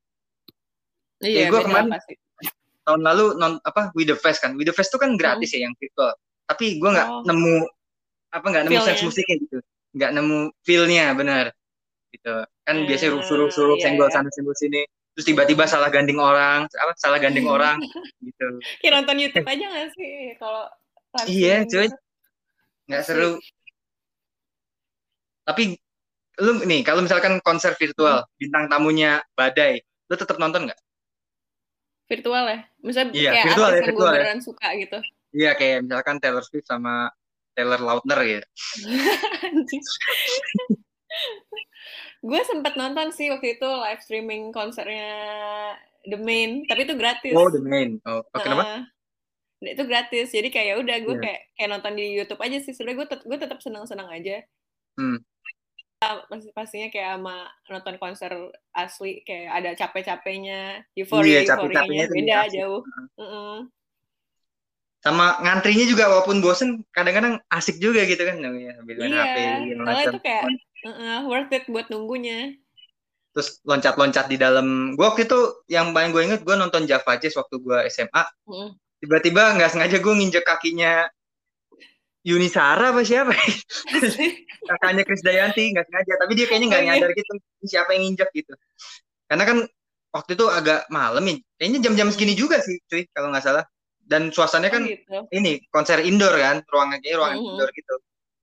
Iya, 1.19 1.47
Ya, 1.47 1.51
beda 1.51 1.65
kemarin- 1.65 1.91
pasti. 1.91 2.13
tahun 2.85 3.01
lalu 3.01 3.25
non 3.41 3.57
apa 3.65 3.89
With 3.97 4.13
the 4.13 4.17
Fest 4.17 4.45
kan. 4.45 4.53
With 4.53 4.69
the 4.69 4.75
Fest 4.75 4.93
tuh 4.93 5.01
kan 5.01 5.17
gratis 5.17 5.49
ya 5.49 5.65
yang 5.65 5.73
virtual. 5.75 6.13
Tapi 6.45 6.77
gua 6.77 6.89
nggak 6.93 7.07
Oh. 7.09 7.21
nemu 7.25 7.55
apa 8.29 8.45
nggak 8.45 8.63
nemu 8.69 8.79
sense 8.85 9.01
musiknya 9.01 9.35
gitu. 9.41 9.57
Nggak 9.97 10.11
nemu 10.13 10.37
feel-nya 10.61 11.05
bener. 11.17 11.45
Gitu. 12.13 12.35
Kan 12.61 12.75
Hmm, 12.77 12.85
biasanya 12.85 13.11
rusuh-rusuh 13.17 13.75
iya, 13.75 13.81
senggol 13.89 14.07
iya. 14.07 14.13
sana 14.13 14.29
senggol 14.31 14.53
sini 14.55 14.81
terus 15.15 15.25
tiba-tiba 15.25 15.63
salah 15.63 15.87
gandeng 15.87 16.19
orang 16.19 16.67
apa 16.67 16.91
salah 16.99 17.15
gandeng 17.23 17.47
orang 17.47 17.79
gitu 18.19 18.59
Kayak 18.83 18.93
nonton 18.99 19.15
YouTube 19.23 19.47
aja 19.47 19.65
gak 19.71 19.89
sih 19.95 20.35
kalau 20.35 20.67
Iya, 21.23 21.63
cuy. 21.63 21.87
Nggak 22.91 23.03
seru. 23.07 23.39
Tapi 25.47 25.79
lu 26.43 26.59
nih 26.67 26.83
kalau 26.83 26.99
misalkan 26.99 27.39
konser 27.39 27.71
virtual 27.79 28.27
bintang 28.35 28.67
tamunya 28.67 29.23
Badai, 29.31 29.79
lu 30.11 30.15
tetap 30.19 30.35
nonton 30.35 30.67
nggak? 30.67 30.79
Virtual 32.11 32.43
ya? 32.51 32.59
Misalnya 32.83 33.11
Iya, 33.15 33.31
kayak 33.31 33.45
virtual 33.47 33.65
artis 33.65 33.71
ya, 33.71 33.79
yang 33.79 33.79
gue 33.79 33.95
virtual 33.95 34.11
ya. 34.11 34.19
beneran 34.19 34.41
suka 34.43 34.67
gitu. 34.75 34.97
Iya 35.35 35.51
kayak 35.55 35.77
misalkan 35.87 36.15
Taylor 36.19 36.43
Swift 36.43 36.67
sama 36.67 36.93
Taylor 37.55 37.79
Lautner 37.79 38.19
gitu. 38.27 38.47
gue 42.25 42.41
sempet 42.43 42.73
nonton 42.73 43.13
sih 43.13 43.29
waktu 43.29 43.55
itu 43.55 43.67
live 43.69 44.01
streaming 44.01 44.49
konsernya 44.49 45.13
The 46.01 46.17
Main, 46.17 46.65
tapi 46.65 46.85
itu 46.85 46.97
gratis. 46.97 47.33
Oh, 47.33 47.49
The 47.49 47.61
Main. 47.61 48.01
Oh, 48.01 48.21
oh, 48.21 48.39
kenapa? 48.41 48.89
Nah, 49.61 49.69
itu 49.71 49.83
gratis, 49.85 50.29
jadi 50.29 50.49
kayak 50.49 50.67
ya 50.67 50.75
udah 50.77 50.97
gue 51.01 51.15
Iya. 51.15 51.21
kayak 51.21 51.41
kayak 51.53 51.69
nonton 51.69 51.93
di 51.93 52.05
YouTube 52.13 52.41
aja 52.41 52.57
sih. 52.59 52.73
Sebenarnya 52.73 52.97
gue 52.97 53.07
tet- 53.09 53.25
gue 53.25 53.37
tetap 53.37 53.59
senang-senang 53.61 54.09
aja. 54.09 54.41
Hmm. 54.97 55.17
Pasti 56.29 56.49
pastinya 56.53 56.89
kayak 56.89 57.17
sama 57.17 57.35
nonton 57.65 57.95
konser 57.97 58.31
asli 58.69 59.25
kayak 59.25 59.49
ada 59.49 59.69
capek-capeknya, 59.73 60.85
Iya, 60.93 61.01
euforia 61.01 61.39
capek-capeknya 61.41 62.03
euforianya 62.03 62.05
itu 62.05 62.15
beda 62.19 62.35
asik. 62.45 62.53
jauh. 62.53 62.81
Mm-mm. 63.17 63.53
Sama 65.01 65.37
ngantrinya 65.37 65.85
juga 65.85 66.09
walaupun 66.09 66.41
bosen 66.41 66.69
kadang-kadang 66.89 67.37
asik 67.49 67.77
juga 67.77 68.05
gitu 68.05 68.21
kan 68.21 68.37
namanya 68.37 68.77
sambil 68.77 68.95
main 68.97 69.09
Iya, 69.09 69.21
HP 69.21 69.37
macam. 69.77 70.01
itu 70.09 70.19
kayak 70.21 70.43
uh-uh, 70.83 71.19
worth 71.29 71.53
it 71.55 71.63
buat 71.71 71.87
nunggunya. 71.87 72.57
Terus 73.35 73.59
loncat-loncat 73.67 74.31
di 74.31 74.39
dalam. 74.39 74.95
Gua 74.95 75.11
waktu 75.11 75.27
itu 75.27 75.39
yang 75.67 75.91
paling 75.91 76.15
gue 76.15 76.23
inget 76.23 76.41
gue 76.43 76.55
nonton 76.55 76.87
Java 76.87 77.19
Jazz 77.19 77.35
waktu 77.35 77.59
gue 77.59 77.77
SMA. 77.91 78.23
Mm. 78.47 78.69
Tiba-tiba 79.03 79.59
nggak 79.59 79.71
sengaja 79.75 79.97
gue 79.99 80.13
nginjek 80.15 80.47
kakinya 80.47 81.05
Yunisara 82.25 82.89
apa 82.89 83.05
siapa? 83.05 83.37
Kakaknya 84.71 85.03
Chris 85.05 85.21
Dayanti 85.21 85.77
nggak 85.77 85.85
sengaja. 85.85 86.13
Tapi 86.25 86.31
dia 86.33 86.45
kayaknya 86.49 86.67
nggak 86.73 86.83
iya. 86.83 86.91
nyadar 86.97 87.11
gitu. 87.13 87.31
Ini 87.37 87.67
siapa 87.69 87.89
yang 87.93 88.01
nginjek 88.09 88.29
gitu. 88.33 88.53
Karena 89.29 89.43
kan 89.45 89.57
waktu 90.09 90.31
itu 90.33 90.45
agak 90.49 90.89
malam 90.89 91.21
ya. 91.27 91.35
Kayaknya 91.61 91.79
jam-jam 91.85 92.07
segini 92.09 92.33
juga 92.33 92.63
sih, 92.63 92.81
cuy, 92.89 93.05
kalau 93.13 93.29
nggak 93.29 93.45
salah. 93.45 93.67
Dan 94.05 94.33
suasananya 94.33 94.71
kan 94.73 94.83
Oh, 94.85 94.89
gitu. 94.89 95.17
ini 95.33 95.61
konser 95.69 96.01
indoor 96.01 96.33
kan, 96.37 96.61
ruangan 96.69 96.97
kayaknya 97.01 97.17
ruangan 97.21 97.37
Mhm. 97.41 97.49
indoor 97.51 97.69
gitu. 97.77 97.95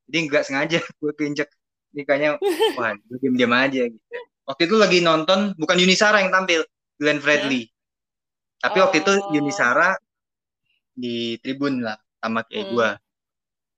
Jadi 0.06 0.18
nggak 0.30 0.42
sengaja 0.46 0.78
gue 1.00 1.12
keinjek. 1.18 1.48
Ini 1.92 2.02
kayaknya, 2.08 2.30
wah, 2.76 2.96
gue 2.96 3.18
diam-diam 3.20 3.52
aja 3.52 3.84
gitu. 3.84 4.00
Waktu 4.48 4.62
itu 4.66 4.76
lagi 4.80 4.98
nonton, 5.04 5.52
bukan 5.60 5.76
Yunisara 5.76 6.24
yang 6.24 6.32
tampil, 6.32 6.64
Glenn 6.96 7.20
Fredly. 7.20 7.68
Tapi 8.58 8.78
waktu 8.80 9.04
itu 9.04 9.12
Oh. 9.12 9.30
Yunisara 9.36 9.94
di 10.92 11.36
tribun 11.40 11.84
lah, 11.84 12.00
sama 12.18 12.42
kayak 12.48 12.64
Hmm. 12.68 12.74
gue. 12.74 12.90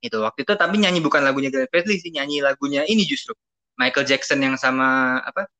Itu 0.04 0.16
waktu 0.22 0.44
itu 0.46 0.52
tapi 0.54 0.76
nyanyi 0.78 1.00
bukan 1.02 1.24
lagunya 1.24 1.50
Glenn 1.50 1.68
Fredly 1.68 1.98
sih, 1.98 2.14
nyanyi 2.14 2.38
lagunya 2.40 2.86
ini 2.86 3.02
justru. 3.02 3.34
Michael 3.74 4.06
Jackson 4.06 4.38
yang 4.38 4.54
sama 4.54 5.18
apa? 5.26 5.50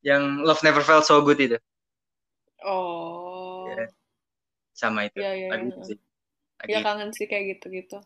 Yang 0.00 0.22
Love 0.48 0.62
Never 0.64 0.80
Felt 0.80 1.04
So 1.04 1.20
Good 1.20 1.40
itu. 1.44 1.58
Oh. 2.64 3.68
Iya. 3.68 3.92
Sama 4.72 5.10
itu. 5.10 5.20
Iya, 5.20 5.32
iya, 5.36 5.46
iya. 5.52 5.68
itu 5.68 5.80
sih. 5.84 5.98
Lagi, 6.58 6.72
Ya 6.72 6.78
kangen 6.82 7.10
sih 7.14 7.26
kayak 7.28 7.44
gitu-gitu. 7.58 7.98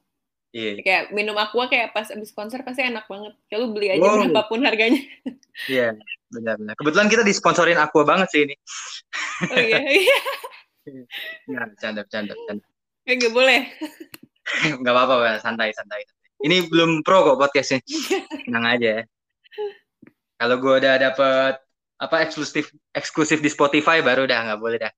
Iya. 0.52 0.73
Kayak 0.78 1.02
minum 1.11 1.35
aqua 1.35 1.66
kayak 1.66 1.90
pas 1.90 2.06
abis 2.09 2.30
konser 2.30 2.61
pasti 2.62 2.85
enak 2.85 3.04
banget. 3.04 3.32
Kayak 3.49 3.59
lu 3.59 3.68
beli 3.73 3.88
aja 3.90 4.00
Wow. 4.00 4.16
berapapun 4.28 4.62
harganya. 4.62 5.02
Iya, 5.68 6.00
benar-benar. 6.32 6.73
Kebetulan 6.80 7.12
kita 7.12 7.23
disponsorin 7.23 7.76
Aqua 7.76 8.09
banget 8.09 8.28
sih 8.32 8.40
ini. 8.49 8.56
Oh 9.52 9.61
iya, 9.61 9.85
iya. 10.00 10.18
Nah, 11.44 11.68
bercanda, 11.68 12.09
bercanda, 12.09 12.32
bercanda. 12.32 12.64
Kayak 13.04 13.16
gak 13.21 13.35
boleh. 13.37 13.61
Nggak 14.80 14.94
apa-apa, 14.97 15.38
santai, 15.38 15.76
santai. 15.76 16.09
Ini 16.40 16.73
belum 16.73 17.04
pro 17.04 17.23
kok 17.23 17.37
podcastnya. 17.37 17.85
Tenang 18.49 18.64
aja 18.64 18.88
ya. 18.97 19.02
Kalau 20.35 20.56
gue 20.56 20.73
udah 20.73 20.94
dapet 20.99 21.54
apa 22.00 22.16
eksklusif 22.25 22.66
eksklusif 22.90 23.38
di 23.38 23.47
Spotify 23.47 24.00
baru 24.00 24.25
udah 24.25 24.38
nggak 24.49 24.59
boleh 24.59 24.78
dah. 24.80 24.92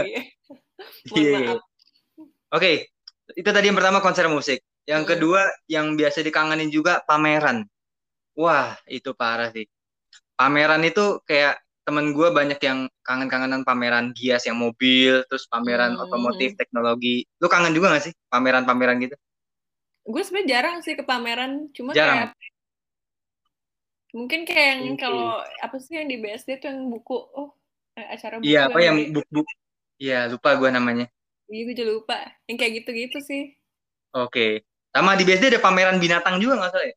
Iya. 0.00 0.22
Mohon 1.10 1.18
Iya. 1.18 1.38
maaf. 1.50 2.80
Itu 3.32 3.48
tadi 3.48 3.72
yang 3.72 3.78
pertama 3.80 4.04
konser 4.04 4.28
musik. 4.28 4.60
Yang 4.84 5.02
Hmm. 5.08 5.10
kedua 5.16 5.40
yang 5.64 5.86
biasa 5.96 6.20
dikangenin 6.20 6.68
juga 6.68 7.00
pameran. 7.08 7.64
Wah, 8.36 8.76
itu 8.84 9.16
parah 9.16 9.48
sih. 9.48 9.64
Pameran 10.36 10.84
itu 10.84 11.24
kayak 11.24 11.56
temen 11.84 12.12
gue 12.16 12.28
banyak 12.32 12.60
yang 12.64 12.88
kangen-kangenan 13.04 13.62
pameran 13.64 14.12
gias 14.16 14.44
yang 14.48 14.56
mobil, 14.56 15.24
terus 15.28 15.44
pameran 15.48 15.96
Hmm. 15.96 16.04
otomotif, 16.04 16.56
teknologi. 16.56 17.24
Lu 17.40 17.48
kangen 17.48 17.72
juga 17.72 17.96
gak 17.96 18.10
sih 18.10 18.14
pameran-pameran 18.28 19.00
gitu? 19.04 19.16
Gue 20.04 20.20
sebenarnya 20.20 20.48
jarang 20.60 20.76
sih 20.84 20.92
ke 20.96 21.04
pameran, 21.04 21.72
cuma 21.72 21.96
Jarang? 21.96 22.28
kayak 22.28 22.36
mungkin 24.14 24.40
kayak 24.46 24.66
yang 24.78 24.94
Oke. 24.94 25.00
kalau 25.00 25.28
apa 25.64 25.76
sih 25.80 25.92
yang 25.96 26.06
di 26.12 26.16
BSD 26.20 26.60
tuh 26.60 26.68
yang 26.70 26.92
buku, 26.92 27.16
oh 27.16 27.56
eh, 27.96 28.06
acara 28.12 28.36
buku 28.36 28.48
Iya, 28.48 28.60
apa 28.68 28.78
yang 28.84 28.96
buk-buk? 29.16 29.46
Iya, 29.96 30.18
lupa 30.28 30.50
gue 30.60 30.70
namanya. 30.74 31.06
Iya, 31.46 31.60
gue 31.64 31.74
juga 31.76 31.84
lupa. 31.92 32.16
Yang 32.48 32.56
kayak 32.60 32.72
gitu-gitu 32.80 33.18
sih. 33.20 33.42
Oke. 34.12 34.64
Sama 34.94 35.18
di 35.18 35.26
BSD 35.26 35.50
ada 35.50 35.60
pameran 35.60 35.98
binatang 35.98 36.38
juga 36.38 36.54
nggak 36.62 36.72
salah 36.72 36.86
ya? 36.86 36.96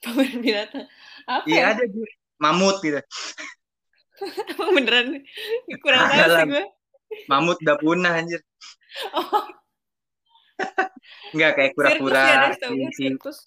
Pameran 0.04 0.38
binatang. 0.38 0.84
Apa 1.26 1.44
Iya 1.48 1.60
ya? 1.60 1.68
ada 1.74 1.84
Bu. 1.88 2.02
mamut 2.38 2.76
gitu. 2.80 3.00
Emang 4.50 4.70
beneran 4.74 5.06
kurang 5.82 6.00
tahu 6.10 6.28
sih 6.34 6.46
gue. 6.50 6.64
Mamut 7.30 7.56
udah 7.62 7.76
punah 7.78 8.12
anjir. 8.18 8.40
Oh, 9.14 9.46
Enggak 11.34 11.50
kayak 11.54 11.70
sirkus 11.72 11.86
ya, 11.86 11.98
kura-kura. 11.98 12.22
ada 12.50 12.90
sirkus. 12.92 13.38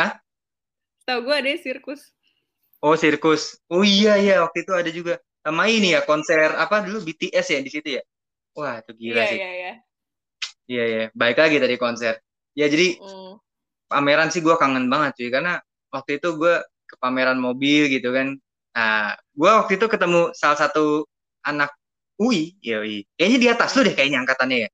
Hah? 0.00 0.12
Setahu 1.04 1.20
gue 1.28 1.34
ada 1.36 1.48
sirkus. 1.60 2.00
Oh, 2.80 2.94
sirkus. 2.94 3.60
Oh 3.68 3.84
iya 3.84 4.16
iya 4.16 4.40
waktu 4.44 4.64
itu 4.64 4.72
ada 4.72 4.90
juga. 4.90 5.14
Sama 5.44 5.68
ini 5.68 5.92
ya 5.96 6.00
konser 6.04 6.52
apa 6.54 6.84
dulu 6.84 7.04
BTS 7.04 7.46
ya 7.56 7.60
di 7.60 7.70
situ 7.72 7.88
ya. 7.98 8.02
Wah, 8.58 8.82
itu 8.82 8.90
gila 8.98 9.22
Iya, 9.22 9.30
sih. 9.30 9.38
iya, 9.38 9.50
iya. 9.54 9.72
Iya 10.68 10.84
iya. 10.84 11.04
Baik 11.14 11.38
lagi 11.38 11.56
tadi 11.62 11.76
konser. 11.78 12.18
Ya 12.58 12.66
jadi 12.66 12.98
Hmm. 12.98 13.38
pameran 13.86 14.28
sih 14.34 14.42
gue 14.42 14.52
kangen 14.58 14.90
banget 14.90 15.14
cuy 15.16 15.30
karena 15.30 15.62
waktu 15.94 16.18
itu 16.18 16.28
gue 16.34 16.54
ke 16.90 16.94
pameran 16.98 17.38
mobil 17.38 17.86
gitu 17.86 18.10
kan. 18.10 18.34
Nah, 18.74 19.14
gue 19.14 19.50
waktu 19.50 19.78
itu 19.78 19.86
ketemu 19.86 20.34
salah 20.34 20.58
satu 20.58 21.06
anak 21.46 21.70
UI, 22.18 22.58
ya 22.58 22.82
UI. 22.82 23.06
Kayaknya 23.14 23.38
di 23.38 23.48
atas 23.48 23.70
lu 23.78 23.86
deh 23.86 23.94
kayaknya 23.94 24.26
angkatannya 24.26 24.58
ya. 24.66 24.70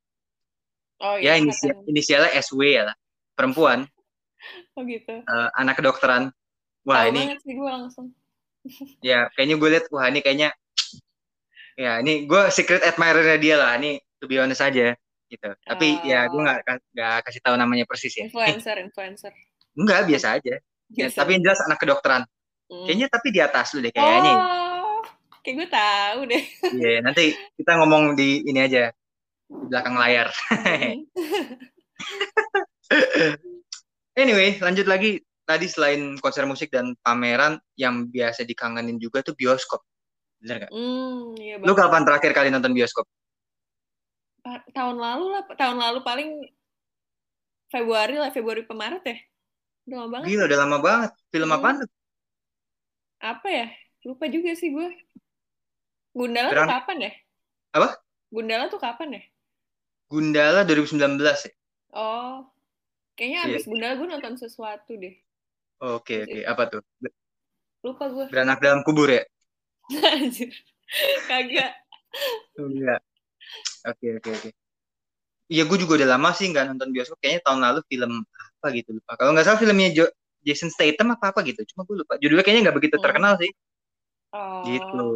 Oh 1.05 1.15
Ya 1.21 1.37
iya, 1.37 1.45
inisial, 1.45 1.77
angkatan. 1.77 1.91
inisialnya 1.93 2.31
SW 2.41 2.61
ya 2.65 2.83
lah. 2.89 2.97
Perempuan, 3.37 3.85
Oh 4.79 4.83
gitu. 4.89 5.13
eh, 5.21 5.49
anak 5.61 5.77
kedokteran. 5.79 6.33
Wah 6.89 7.05
Tahu 7.05 7.11
ini 7.13 7.21
banget 7.29 7.39
sih 7.45 7.53
gue 7.55 7.69
langsung. 7.69 8.07
ya 9.05 9.29
kayaknya 9.37 9.57
gue 9.61 9.69
liat 9.77 9.85
wah 9.93 10.09
ini 10.09 10.25
kayaknya 10.25 10.49
ya 11.75 11.99
ini 12.01 12.27
gue 12.27 12.43
secret 12.51 12.83
admirer 12.83 13.39
dia 13.39 13.59
lah. 13.59 13.77
Ini 13.79 13.99
to 14.19 14.31
be 14.31 14.39
honest 14.39 14.63
aja 14.63 14.95
gitu. 15.29 15.51
Tapi 15.67 16.01
ya 16.07 16.31
gue 16.31 16.41
nggak 16.41 16.61
nggak 16.95 17.17
kasih 17.27 17.41
tahu 17.43 17.55
namanya 17.59 17.85
persis 17.85 18.15
ya. 18.15 18.27
Influencer, 18.27 18.79
influencer. 18.81 19.33
Enggak 19.79 20.07
biasa 20.07 20.39
aja. 20.39 20.55
Ya, 20.95 21.11
tapi 21.11 21.39
yang 21.39 21.51
jelas 21.51 21.61
anak 21.67 21.83
kedokteran. 21.83 22.23
Hmm. 22.71 22.87
Kayaknya 22.87 23.07
tapi 23.11 23.29
di 23.35 23.41
atas 23.43 23.75
lu 23.75 23.83
deh 23.83 23.91
kayaknya. 23.91 24.35
Oh, 24.39 25.03
kayak 25.43 25.55
gue 25.59 25.69
tahu 25.69 26.21
deh. 26.31 26.45
Iya, 26.81 26.99
nanti 27.03 27.35
kita 27.59 27.73
ngomong 27.83 28.15
di 28.15 28.47
ini 28.47 28.61
aja 28.63 28.95
di 29.51 29.65
belakang 29.69 29.99
layar. 29.99 30.31
Hmm. 30.51 31.05
Anyway, 34.15 34.63
lanjut 34.63 34.87
lagi. 34.87 35.19
Tadi 35.45 35.69
selain 35.69 36.17
konser 36.23 36.49
musik 36.49 36.73
dan 36.73 36.97
pameran 37.05 37.61
yang 37.77 38.09
biasa 38.09 38.49
dikangenin 38.49 38.97
juga 38.97 39.21
tuh 39.21 39.37
bioskop. 39.37 39.85
Bener 40.45 40.69
gak? 40.69 40.71
Hmm, 40.77 41.33
iya 41.41 41.57
Lu 41.57 41.73
kapan 41.73 42.05
terakhir 42.05 42.37
kali 42.37 42.53
nonton 42.53 42.77
bioskop? 42.77 43.09
Pa- 44.45 44.61
Tahun 44.77 44.97
lalu 45.01 45.33
lah, 45.33 45.43
tahun 45.57 45.81
lalu 45.81 45.99
paling 46.05 46.29
Februari 47.73 48.21
lah, 48.21 48.29
Februari 48.29 48.69
ke 48.69 48.75
Maret 48.77 49.03
ya. 49.09 49.17
Udah 49.89 49.97
lama 50.05 50.11
banget. 50.21 50.27
Gila, 50.29 50.43
udah 50.45 50.59
lama 50.61 50.79
banget. 50.85 51.11
Film 51.33 51.49
Hmm. 51.49 51.57
apaan 51.57 51.75
tuh? 51.81 51.91
Apa 53.25 53.49
ya? 53.49 53.67
Lupa 54.05 54.29
juga 54.29 54.53
sih 54.53 54.69
gue. 54.69 54.89
Gundala 56.13 56.53
Berang- 56.53 56.69
tuh 56.69 56.75
kapan 56.77 56.97
ya? 57.09 57.13
Apa? 57.73 57.89
Gundala 58.29 58.65
tuh 58.69 58.81
kapan 58.85 59.09
ya? 59.17 59.23
Gundala 60.13 60.61
2019 60.69 61.49
ya? 61.49 61.53
Oh, 61.97 62.45
kayaknya 63.17 63.49
Iya. 63.49 63.51
abis 63.57 63.65
Gundala 63.65 63.97
gue 63.97 64.09
nonton 64.13 64.35
sesuatu 64.37 64.93
deh. 64.93 65.17
Oke, 65.81 66.29
oke. 66.29 66.41
Apa 66.45 66.63
tuh? 66.69 66.81
Lupa 67.81 68.13
gue. 68.13 68.29
Beranak 68.29 68.61
dalam 68.61 68.85
kubur 68.85 69.09
ya? 69.09 69.25
Kagak. 71.29 71.73
Enggak. 72.57 73.01
Oke, 73.85 74.07
oke, 74.17 74.31
oke. 74.31 74.51
Iya, 75.53 75.69
gue 75.69 75.79
juga 75.79 76.01
udah 76.01 76.09
lama 76.17 76.33
sih 76.33 76.49
nggak 76.49 76.73
nonton 76.73 76.89
bioskop. 76.91 77.21
Kayaknya 77.21 77.43
tahun 77.45 77.61
lalu 77.61 77.81
film 77.91 78.13
apa 78.33 78.67
gitu 78.73 78.91
lupa. 78.97 79.13
Kalau 79.21 79.31
nggak 79.37 79.45
salah 79.45 79.61
filmnya 79.61 79.91
Jo- 79.93 80.15
Jason 80.41 80.73
Statham 80.73 81.13
apa 81.13 81.33
apa 81.37 81.45
gitu. 81.45 81.61
Cuma 81.73 81.85
gue 81.85 82.01
lupa. 82.01 82.17
Judulnya 82.17 82.45
kayaknya 82.45 82.63
nggak 82.71 82.77
begitu 82.81 82.97
Hmm. 82.97 83.05
terkenal 83.05 83.33
sih. 83.37 83.51
Oh, 84.33 84.65
Gitu. 84.65 85.09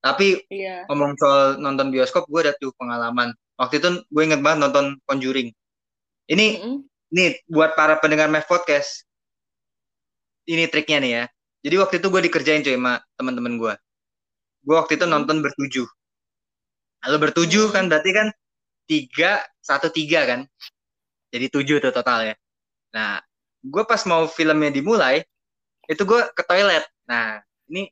Tapi 0.00 0.26
Iya. 0.48 0.86
ngomong 0.88 1.18
soal 1.18 1.58
nonton 1.58 1.90
bioskop, 1.90 2.24
gue 2.26 2.40
ada 2.48 2.52
tuh 2.56 2.72
pengalaman. 2.76 3.32
waktu 3.56 3.80
itu 3.80 3.88
gue 4.12 4.20
inget 4.20 4.44
banget 4.44 4.68
nonton 4.68 5.00
Conjuring. 5.08 5.48
Ini 6.28 6.60
Mm-mm. 6.60 6.84
nih 7.08 7.40
buat 7.48 7.72
para 7.72 7.96
pendengar 7.96 8.28
Mav 8.28 8.44
Podcast. 8.44 9.08
Ini 10.44 10.68
triknya 10.68 10.98
nih 11.00 11.12
ya. 11.12 11.24
Jadi 11.66 11.82
waktu 11.82 11.94
itu 11.98 12.06
gue 12.14 12.22
dikerjain 12.30 12.62
cuy 12.62 12.78
sama 12.78 13.02
teman-teman 13.18 13.58
gue. 13.58 13.74
Gue 14.62 14.76
waktu 14.78 14.94
itu 14.94 15.02
Hmm. 15.02 15.18
nonton 15.18 15.42
bertujuh. 15.42 15.86
Lalu 17.02 17.16
bertujuh 17.26 17.66
Hmm. 17.66 17.74
kan 17.74 17.84
berarti 17.90 18.10
kan 18.14 18.28
tiga 18.86 19.42
satu 19.58 19.90
tiga 19.90 20.22
kan. 20.30 20.40
Jadi 21.34 21.50
tujuh 21.50 21.82
tuh 21.82 21.90
total 21.90 22.30
ya. 22.30 22.34
Nah, 22.94 23.18
gue 23.66 23.82
pas 23.82 23.98
mau 24.06 24.30
filmnya 24.30 24.70
dimulai, 24.70 25.26
itu 25.90 26.02
gue 26.06 26.22
ke 26.30 26.42
toilet. 26.46 26.86
Nah, 27.10 27.42
ini 27.66 27.90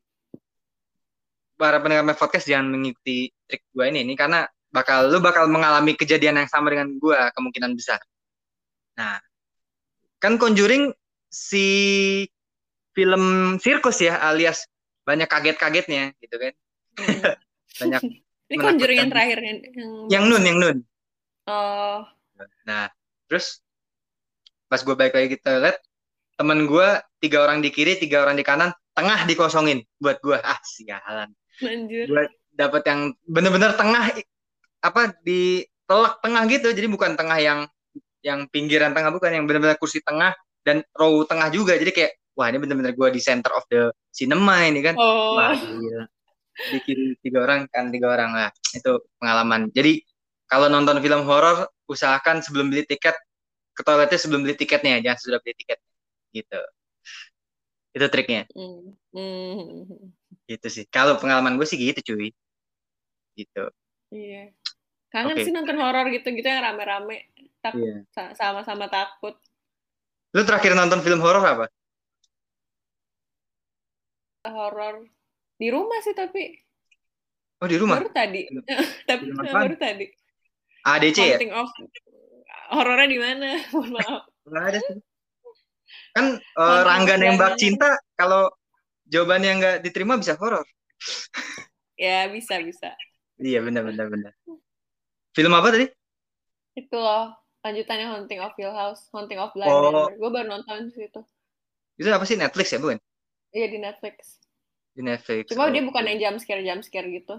para 1.58 1.82
pendengar 1.82 2.14
Podcast 2.14 2.46
jangan 2.46 2.70
mengikuti 2.70 3.34
trik 3.50 3.66
gue 3.74 3.84
ini, 3.90 4.06
ini 4.06 4.14
karena 4.14 4.46
bakal 4.70 5.10
lu 5.10 5.18
bakal 5.18 5.50
mengalami 5.50 5.98
kejadian 5.98 6.38
yang 6.38 6.50
sama 6.50 6.70
dengan 6.70 6.94
gue 6.94 7.18
kemungkinan 7.34 7.74
besar. 7.74 7.98
Nah, 8.98 9.18
kan 10.22 10.38
Conjuring 10.38 10.94
si 11.26 11.66
film 12.94 13.56
sirkus 13.60 14.00
ya, 14.00 14.18
alias 14.22 14.64
banyak 15.04 15.28
kaget-kagetnya 15.28 16.16
gitu 16.22 16.36
kan. 16.40 16.52
Mm. 16.98 17.36
Banyak 17.74 18.02
Ini 18.44 18.60
Conjuring 18.60 18.98
yang 19.02 19.10
terakhir 19.10 19.38
yang, 19.42 19.58
yang 20.06 20.24
nun, 20.30 20.42
yang 20.46 20.58
nun. 20.62 20.76
Oh, 21.50 22.06
Nah, 22.64 22.90
terus 23.28 23.60
pas 24.66 24.80
gue 24.80 24.94
balik 24.96 25.14
lagi 25.14 25.28
ke 25.34 25.38
toilet, 25.38 25.76
temen 26.34 26.66
gue 26.66 26.88
tiga 27.22 27.44
orang 27.46 27.62
di 27.62 27.70
kiri, 27.70 28.00
tiga 28.00 28.24
orang 28.26 28.34
di 28.34 28.44
kanan, 28.44 28.70
tengah 28.96 29.26
dikosongin 29.28 29.84
buat 30.00 30.18
gue. 30.24 30.38
Ah, 30.40 30.58
sialan. 30.64 31.30
anjir. 31.62 32.06
Gue 32.10 32.24
dapet 32.54 32.82
yang 32.88 33.14
bener-bener 33.26 33.74
tengah, 33.78 34.10
apa 34.82 35.02
di 35.22 35.62
telak 35.86 36.18
tengah 36.24 36.42
gitu. 36.50 36.68
Jadi 36.74 36.88
bukan 36.90 37.14
tengah 37.14 37.38
yang 37.38 37.60
yang 38.24 38.48
pinggiran 38.48 38.96
tengah 38.96 39.12
bukan, 39.12 39.30
yang 39.30 39.44
bener-bener 39.44 39.76
kursi 39.76 40.00
tengah 40.00 40.32
dan 40.64 40.80
row 40.96 41.22
tengah 41.28 41.52
juga. 41.52 41.76
Jadi 41.76 41.92
kayak, 41.92 42.12
wah 42.34 42.46
ini 42.50 42.58
bener-bener 42.58 42.92
gue 42.94 43.08
di 43.14 43.20
center 43.22 43.54
of 43.54 43.64
the 43.70 43.90
cinema 44.10 44.66
ini 44.66 44.82
kan. 44.82 44.94
Oh, 44.98 45.38
Wah, 45.38 45.54
gila. 45.54 46.04
Di 46.54 46.78
kiri 46.82 47.18
tiga 47.18 47.42
orang 47.42 47.66
kan 47.70 47.90
tiga 47.90 48.14
orang 48.14 48.30
lah. 48.34 48.50
Itu 48.74 49.06
pengalaman. 49.18 49.70
Jadi 49.74 50.02
kalau 50.46 50.70
nonton 50.70 50.98
film 51.02 51.26
horor 51.26 51.66
usahakan 51.90 52.42
sebelum 52.42 52.70
beli 52.70 52.86
tiket 52.86 53.14
ke 53.74 53.82
toiletnya 53.82 54.18
sebelum 54.18 54.46
beli 54.46 54.54
tiketnya, 54.54 55.02
jangan 55.02 55.18
sudah 55.18 55.38
beli 55.42 55.54
tiket. 55.58 55.78
Gitu. 56.30 56.60
Itu 57.94 58.06
triknya. 58.10 58.46
Mm. 58.54 58.94
Mm. 59.14 59.86
Gitu 60.50 60.68
sih. 60.70 60.84
Kalau 60.90 61.18
pengalaman 61.18 61.54
gue 61.58 61.66
sih 61.66 61.78
gitu 61.78 62.14
cuy. 62.14 62.30
Gitu. 63.34 63.64
Iya. 64.14 64.54
Kangen 65.10 65.38
Oke. 65.38 65.46
sih 65.46 65.54
nonton 65.54 65.78
horor 65.78 66.06
gitu-gitu 66.10 66.46
yang 66.46 66.62
rame-rame. 66.62 67.30
Tak- 67.62 67.78
sa- 68.10 68.34
Sama-sama 68.34 68.90
takut. 68.90 69.38
Lu 70.34 70.42
terakhir 70.42 70.74
nonton 70.74 71.02
film 71.02 71.22
horor 71.22 71.42
apa? 71.42 71.66
Horor 74.44 75.08
di 75.56 75.68
rumah 75.72 75.98
sih 76.04 76.12
tapi 76.12 76.52
Oh 77.62 77.68
di 77.70 77.80
rumah. 77.80 77.96
baru 77.96 78.10
tadi. 78.12 78.44
Tapi 79.08 79.24
baru 79.32 79.72
tadi. 79.78 80.04
ADC 80.84 81.16
ya? 81.16 81.38
Of 81.54 81.70
horornya 82.76 83.08
di 83.08 83.16
mana? 83.16 83.56
Mohon 83.72 83.90
maaf. 83.96 84.22
Nggak 84.44 84.64
ada 84.68 84.78
sih. 84.84 84.96
Kan 86.12 86.26
uh, 86.60 86.80
Rangga 86.84 87.14
nembak 87.16 87.56
cinta 87.56 87.96
kalau 88.20 88.52
jawabannya 89.08 89.50
nggak 89.62 89.76
diterima 89.80 90.20
bisa 90.20 90.36
horor. 90.36 90.66
Ya, 91.96 92.28
bisa 92.28 92.60
bisa. 92.60 92.92
Iya 93.40 93.64
benar 93.64 93.86
benar 93.88 94.12
benar. 94.12 94.32
Film 95.32 95.54
apa 95.56 95.72
tadi? 95.72 95.86
Itu 96.76 97.00
loh 97.00 97.32
lanjutannya 97.64 98.06
Haunting 98.12 98.44
of 98.44 98.52
Hill 98.60 98.74
House, 98.76 99.08
Haunting 99.14 99.40
of 99.40 99.56
Bly 99.56 99.64
Oh. 99.70 99.88
Manor. 99.88 100.12
Gue 100.20 100.28
baru 100.28 100.46
nonton 100.52 100.92
situ. 100.92 101.22
Itu 101.96 102.12
apa 102.12 102.26
sih 102.28 102.36
Netflix 102.36 102.74
ya 102.74 102.82
bukan? 102.82 103.00
Iya 103.54 103.66
di 103.70 103.78
Netflix. 103.78 104.42
Di 104.92 105.02
Netflix. 105.06 105.54
Cuma 105.54 105.70
dia 105.70 105.80
Oke. 105.80 105.88
bukan 105.94 106.04
yang 106.10 106.18
jump 106.18 106.38
scare 106.42 106.66
jump 106.66 106.82
scare 106.82 107.06
gitu. 107.06 107.38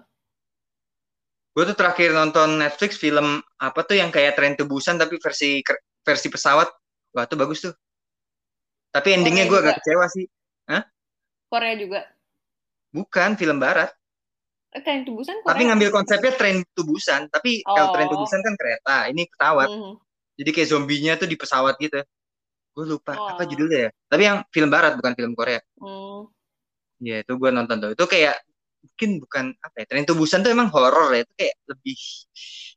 Gue 1.55 1.63
tuh 1.67 1.75
terakhir 1.75 2.15
nonton 2.15 2.59
Netflix 2.59 2.95
film 2.99 3.43
apa 3.59 3.79
tuh 3.83 3.99
yang 3.99 4.11
kayak 4.11 4.39
Train 4.39 4.55
to 4.55 4.63
Busan 4.67 4.95
tapi 4.95 5.19
versi 5.19 5.59
versi 6.03 6.27
pesawat. 6.31 6.71
Wah 7.15 7.27
tuh 7.27 7.35
bagus 7.39 7.63
tuh. 7.63 7.75
Tapi 8.95 9.11
endingnya 9.11 9.47
gue 9.47 9.59
agak 9.59 9.83
kecewa 9.83 10.07
sih. 10.07 10.25
Korea 11.45 11.75
juga. 11.77 12.01
Bukan 12.91 13.39
film 13.39 13.59
barat. 13.59 13.91
Eh, 14.75 14.83
Train 14.83 15.07
to 15.07 15.15
Busan 15.15 15.39
Korea. 15.39 15.51
Tapi 15.55 15.61
ngambil 15.71 15.89
konsepnya 15.91 16.33
Train 16.35 16.63
to 16.75 16.83
Busan. 16.83 17.31
Tapi 17.31 17.63
kalau 17.63 17.95
Train 17.95 18.07
to 18.11 18.15
Oh. 18.19 18.21
Busan 18.23 18.39
kan 18.43 18.55
kereta. 18.59 18.97
Ini 19.11 19.23
pesawat. 19.31 19.67
Mhm. 19.71 19.93
Jadi 20.35 20.49
kayak 20.51 20.67
zombinya 20.67 21.13
tuh 21.15 21.27
di 21.31 21.39
pesawat 21.39 21.79
gitu. 21.79 22.03
Gue 22.75 22.85
lupa 22.85 23.15
Oh. 23.15 23.31
apa 23.31 23.47
judulnya 23.47 23.79
ya. 23.87 23.91
Tapi 24.11 24.21
yang 24.27 24.37
film 24.51 24.67
barat 24.67 24.99
bukan 24.99 25.13
film 25.15 25.31
Korea. 25.31 25.63
Hmm. 25.79 26.27
Iya 26.99 27.23
itu 27.23 27.31
gue 27.39 27.49
nonton 27.49 27.75
tuh. 27.79 27.89
Itu 27.95 28.03
kayak 28.05 28.35
mungkin 28.83 29.09
bukan 29.23 29.45
apa 29.57 29.75
ya. 29.79 29.85
Train 29.87 30.05
to 30.05 30.13
Busan 30.13 30.43
tuh 30.43 30.51
emang 30.51 30.67
horor 30.69 31.15
ya. 31.15 31.23
Itu 31.23 31.33
kayak 31.33 31.55
lebih 31.71 31.97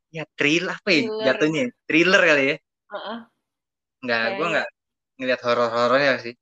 ya 0.09 0.25
thriller 0.39 0.73
apa 0.73 0.89
ya 0.89 1.01
Thriller. 1.03 1.25
jatuhnya. 1.27 1.61
ya? 1.61 1.71
Thriller 1.85 2.23
kali 2.23 2.45
ya. 2.47 2.57
Heeh. 2.95 3.19
Nggak, 3.99 4.23
gue 4.39 4.47
nggak 4.55 4.69
ngeliat 5.19 5.41
horor-horornya 5.43 6.13
sih. 6.23 6.35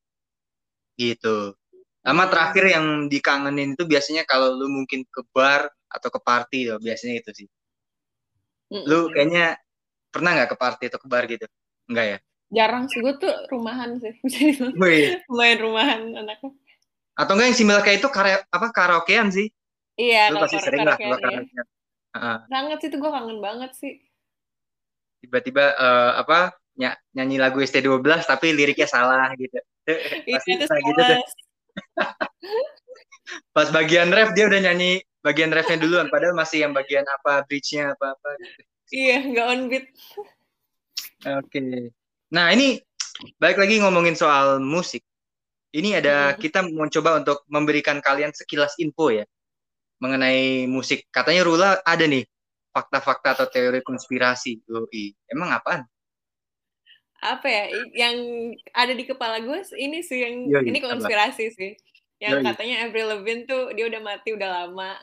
Gitu. 0.97 1.37
Sama 2.07 2.23
Hmm. 2.29 2.33
terakhir 2.33 2.65
yang 2.71 2.87
dikangenin 3.11 3.75
itu 3.75 3.83
biasanya 3.83 4.23
kalau 4.29 4.55
lu 4.55 4.69
mungkin 4.71 5.03
ke 5.09 5.25
bar 5.35 5.67
atau 5.89 6.09
ke 6.13 6.21
party 6.21 6.69
tuh 6.71 6.79
biasanya 6.79 7.19
itu 7.19 7.31
sih. 7.35 7.49
Mm-mm. 8.71 8.85
Lu 8.87 8.99
kayaknya 9.11 9.57
pernah 10.13 10.37
nggak 10.37 10.55
ke 10.55 10.57
party 10.59 10.85
atau 10.87 11.01
ke 11.03 11.09
bar 11.11 11.25
gitu? 11.27 11.47
Enggak 11.91 12.07
ya? 12.07 12.19
Jarang 12.53 12.87
sih 12.87 13.03
gue 13.03 13.15
tuh 13.19 13.33
rumahan 13.51 13.99
sih. 13.99 14.15
Bisa 14.23 14.39
dibilang 14.39 14.75
Wih. 14.79 15.19
lumayan 15.31 15.59
rumahan 15.63 16.01
anaknya. 16.15 16.51
Atau 17.17 17.33
enggak 17.35 17.49
yang 17.49 17.59
similar 17.59 17.81
kayak 17.83 17.99
itu 18.05 18.09
kara 18.13 18.45
apa 18.53 18.67
karaokean 18.71 19.33
sih? 19.33 19.49
Iya, 19.97 20.29
Lu 20.31 20.45
pasti 20.45 20.61
sering 20.61 20.85
lah 20.85 21.01
karaokean 21.01 21.09
kalau 21.09 21.19
karaokean. 21.25 21.67
Heeh. 22.17 22.37
Sangat 22.49 22.79
sih 22.85 22.89
tuh 22.93 22.99
gue 23.01 23.11
kangen 23.11 23.39
banget 23.41 23.71
sih. 23.77 23.93
Tiba-tiba 25.25 25.65
eh, 25.75 26.13
apa 26.21 26.39
ny- 26.77 27.01
nyanyi 27.17 27.37
lagu 27.41 27.59
ST12 27.65 28.29
tapi 28.29 28.53
liriknya 28.53 28.89
salah 28.89 29.33
gitu. 29.35 29.57
Iya, 29.87 30.43
Pasti 30.43 30.51
itu 30.59 30.65
pernah 30.67 30.83
gitu 30.83 31.01
tuh. 31.07 31.21
Pas 33.55 33.69
bagian 33.71 34.11
ref 34.11 34.35
dia 34.35 34.47
udah 34.51 34.61
nyanyi 34.71 35.03
bagian 35.23 35.51
refnya 35.51 35.79
duluan 35.83 36.07
padahal 36.07 36.39
masih 36.39 36.63
yang 36.67 36.73
bagian 36.75 37.03
apa 37.03 37.43
bridge-nya 37.47 37.95
apa-apa 37.99 38.31
gitu. 38.39 38.61
Iya, 38.95 39.17
nggak 39.27 39.47
on 39.51 39.61
beat. 39.67 39.87
Oke. 41.27 41.91
Nah, 42.33 42.51
ini 42.51 42.83
balik 43.39 43.59
lagi 43.63 43.79
ngomongin 43.79 44.19
soal 44.19 44.59
musik. 44.59 45.03
Ini 45.71 46.01
ada 46.01 46.33
Mm-mm. 46.33 46.41
kita 46.41 46.65
mau 46.65 46.89
coba 46.89 47.21
untuk 47.21 47.45
memberikan 47.47 48.01
kalian 48.01 48.33
sekilas 48.33 48.75
info 48.81 49.13
ya 49.13 49.25
mengenai 50.01 50.65
musik. 50.67 51.05
Katanya 51.13 51.45
Rula 51.45 51.71
ada 51.85 52.05
nih 52.05 52.25
fakta-fakta 52.73 53.37
atau 53.37 53.47
teori 53.49 53.81
konspirasi. 53.81 54.65
Yoi. 54.69 55.13
Emang 55.29 55.53
apaan? 55.53 55.85
Apa 57.21 57.49
ya? 57.49 57.65
Yang 57.93 58.17
ada 58.73 58.93
di 58.93 59.05
kepala 59.09 59.41
gue 59.41 59.59
ini 59.77 60.05
sih 60.05 60.21
yang 60.21 60.35
Yoi, 60.49 60.65
ini 60.69 60.79
apa? 60.81 60.97
konspirasi 60.97 61.45
sih. 61.53 61.73
Yang 62.21 62.41
Yoi. 62.41 62.47
katanya 62.53 62.77
Avril 62.89 63.07
Lavigne 63.13 63.45
tuh 63.45 63.73
dia 63.77 63.85
udah 63.89 64.01
mati 64.01 64.33
udah 64.37 64.49
lama. 64.65 64.97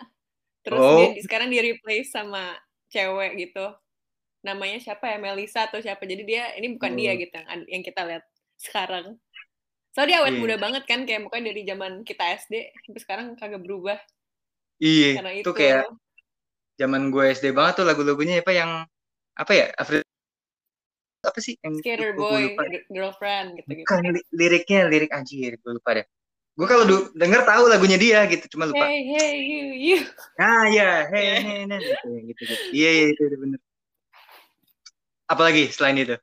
Terus 0.63 0.79
Oh. 0.79 0.97
dia 0.97 1.07
di- 1.17 1.23
sekarang 1.25 1.49
di 1.53 1.59
replace 1.61 2.09
sama 2.13 2.53
cewek 2.89 3.37
gitu. 3.37 3.65
Namanya 4.43 4.77
siapa 4.83 5.07
ya? 5.07 5.17
Melisa 5.17 5.65
atau 5.71 5.79
siapa. 5.79 6.03
Jadi 6.03 6.23
dia 6.27 6.51
ini 6.59 6.75
bukan 6.75 6.91
Oh. 6.93 6.97
dia 6.99 7.11
gitu 7.15 7.31
yang, 7.33 7.63
yang 7.67 7.83
kita 7.83 8.01
lihat 8.03 8.23
sekarang. 8.59 9.15
Soalnya 9.95 10.09
dia 10.09 10.17
awet 10.25 10.35
Iya. 10.35 10.41
muda 10.41 10.55
banget 10.59 10.83
kan 10.89 10.99
kayak 11.07 11.21
mukanya 11.23 11.53
dari 11.53 11.61
zaman 11.63 11.93
kita 12.03 12.23
SD 12.43 12.53
sampai 12.85 13.01
sekarang 13.01 13.25
kagak 13.39 13.61
berubah 13.63 13.97
Iya, 14.83 15.21
karena 15.21 15.31
itu 15.37 15.41
itu. 15.47 15.51
kayak 15.53 15.85
zaman 16.75 17.13
gue 17.13 17.23
SD 17.31 17.53
banget 17.55 17.73
tuh 17.79 17.85
lagu-lagunya 17.87 18.41
apa 18.43 18.51
yang 18.51 18.71
apa 19.37 19.51
ya? 19.53 19.65
Avril 19.79 20.01
apa 21.23 21.39
sih 21.39 21.55
yang 21.63 21.79
Skater 21.79 22.11
boy, 22.19 22.51
lupa. 22.51 22.63
Girlfriend 22.91 23.47
gitu-gitu. 23.63 23.85
Bukan 23.87 23.99
li- 24.11 24.27
liriknya 24.35 24.79
lirik 24.91 25.11
anjir 25.15 25.55
gue 25.55 25.71
lupa 25.77 25.89
deh. 25.95 26.05
Gue 26.53 26.67
kalau 26.69 26.83
denger 27.15 27.41
tahu 27.47 27.63
lagunya 27.71 27.97
dia 27.97 28.19
gitu, 28.29 28.45
cuma 28.57 28.69
lupa. 28.69 28.85
Hey, 28.85 29.07
hey, 29.07 29.33
you, 29.41 29.63
you. 29.73 29.97
Ah 30.37 30.67
ya, 30.69 31.05
hey, 31.13 31.23
Iya. 31.23 31.35
hey, 31.41 31.59
nah, 31.69 31.79
gitu, 31.81 32.07
gitu, 32.27 32.41
gitu. 32.49 32.63
Iya, 32.73 32.89
iya, 32.91 33.05
itu 33.15 33.21
bener. 33.39 33.59
Apalagi 35.33 35.69
selain 35.69 35.97
itu? 35.97 36.15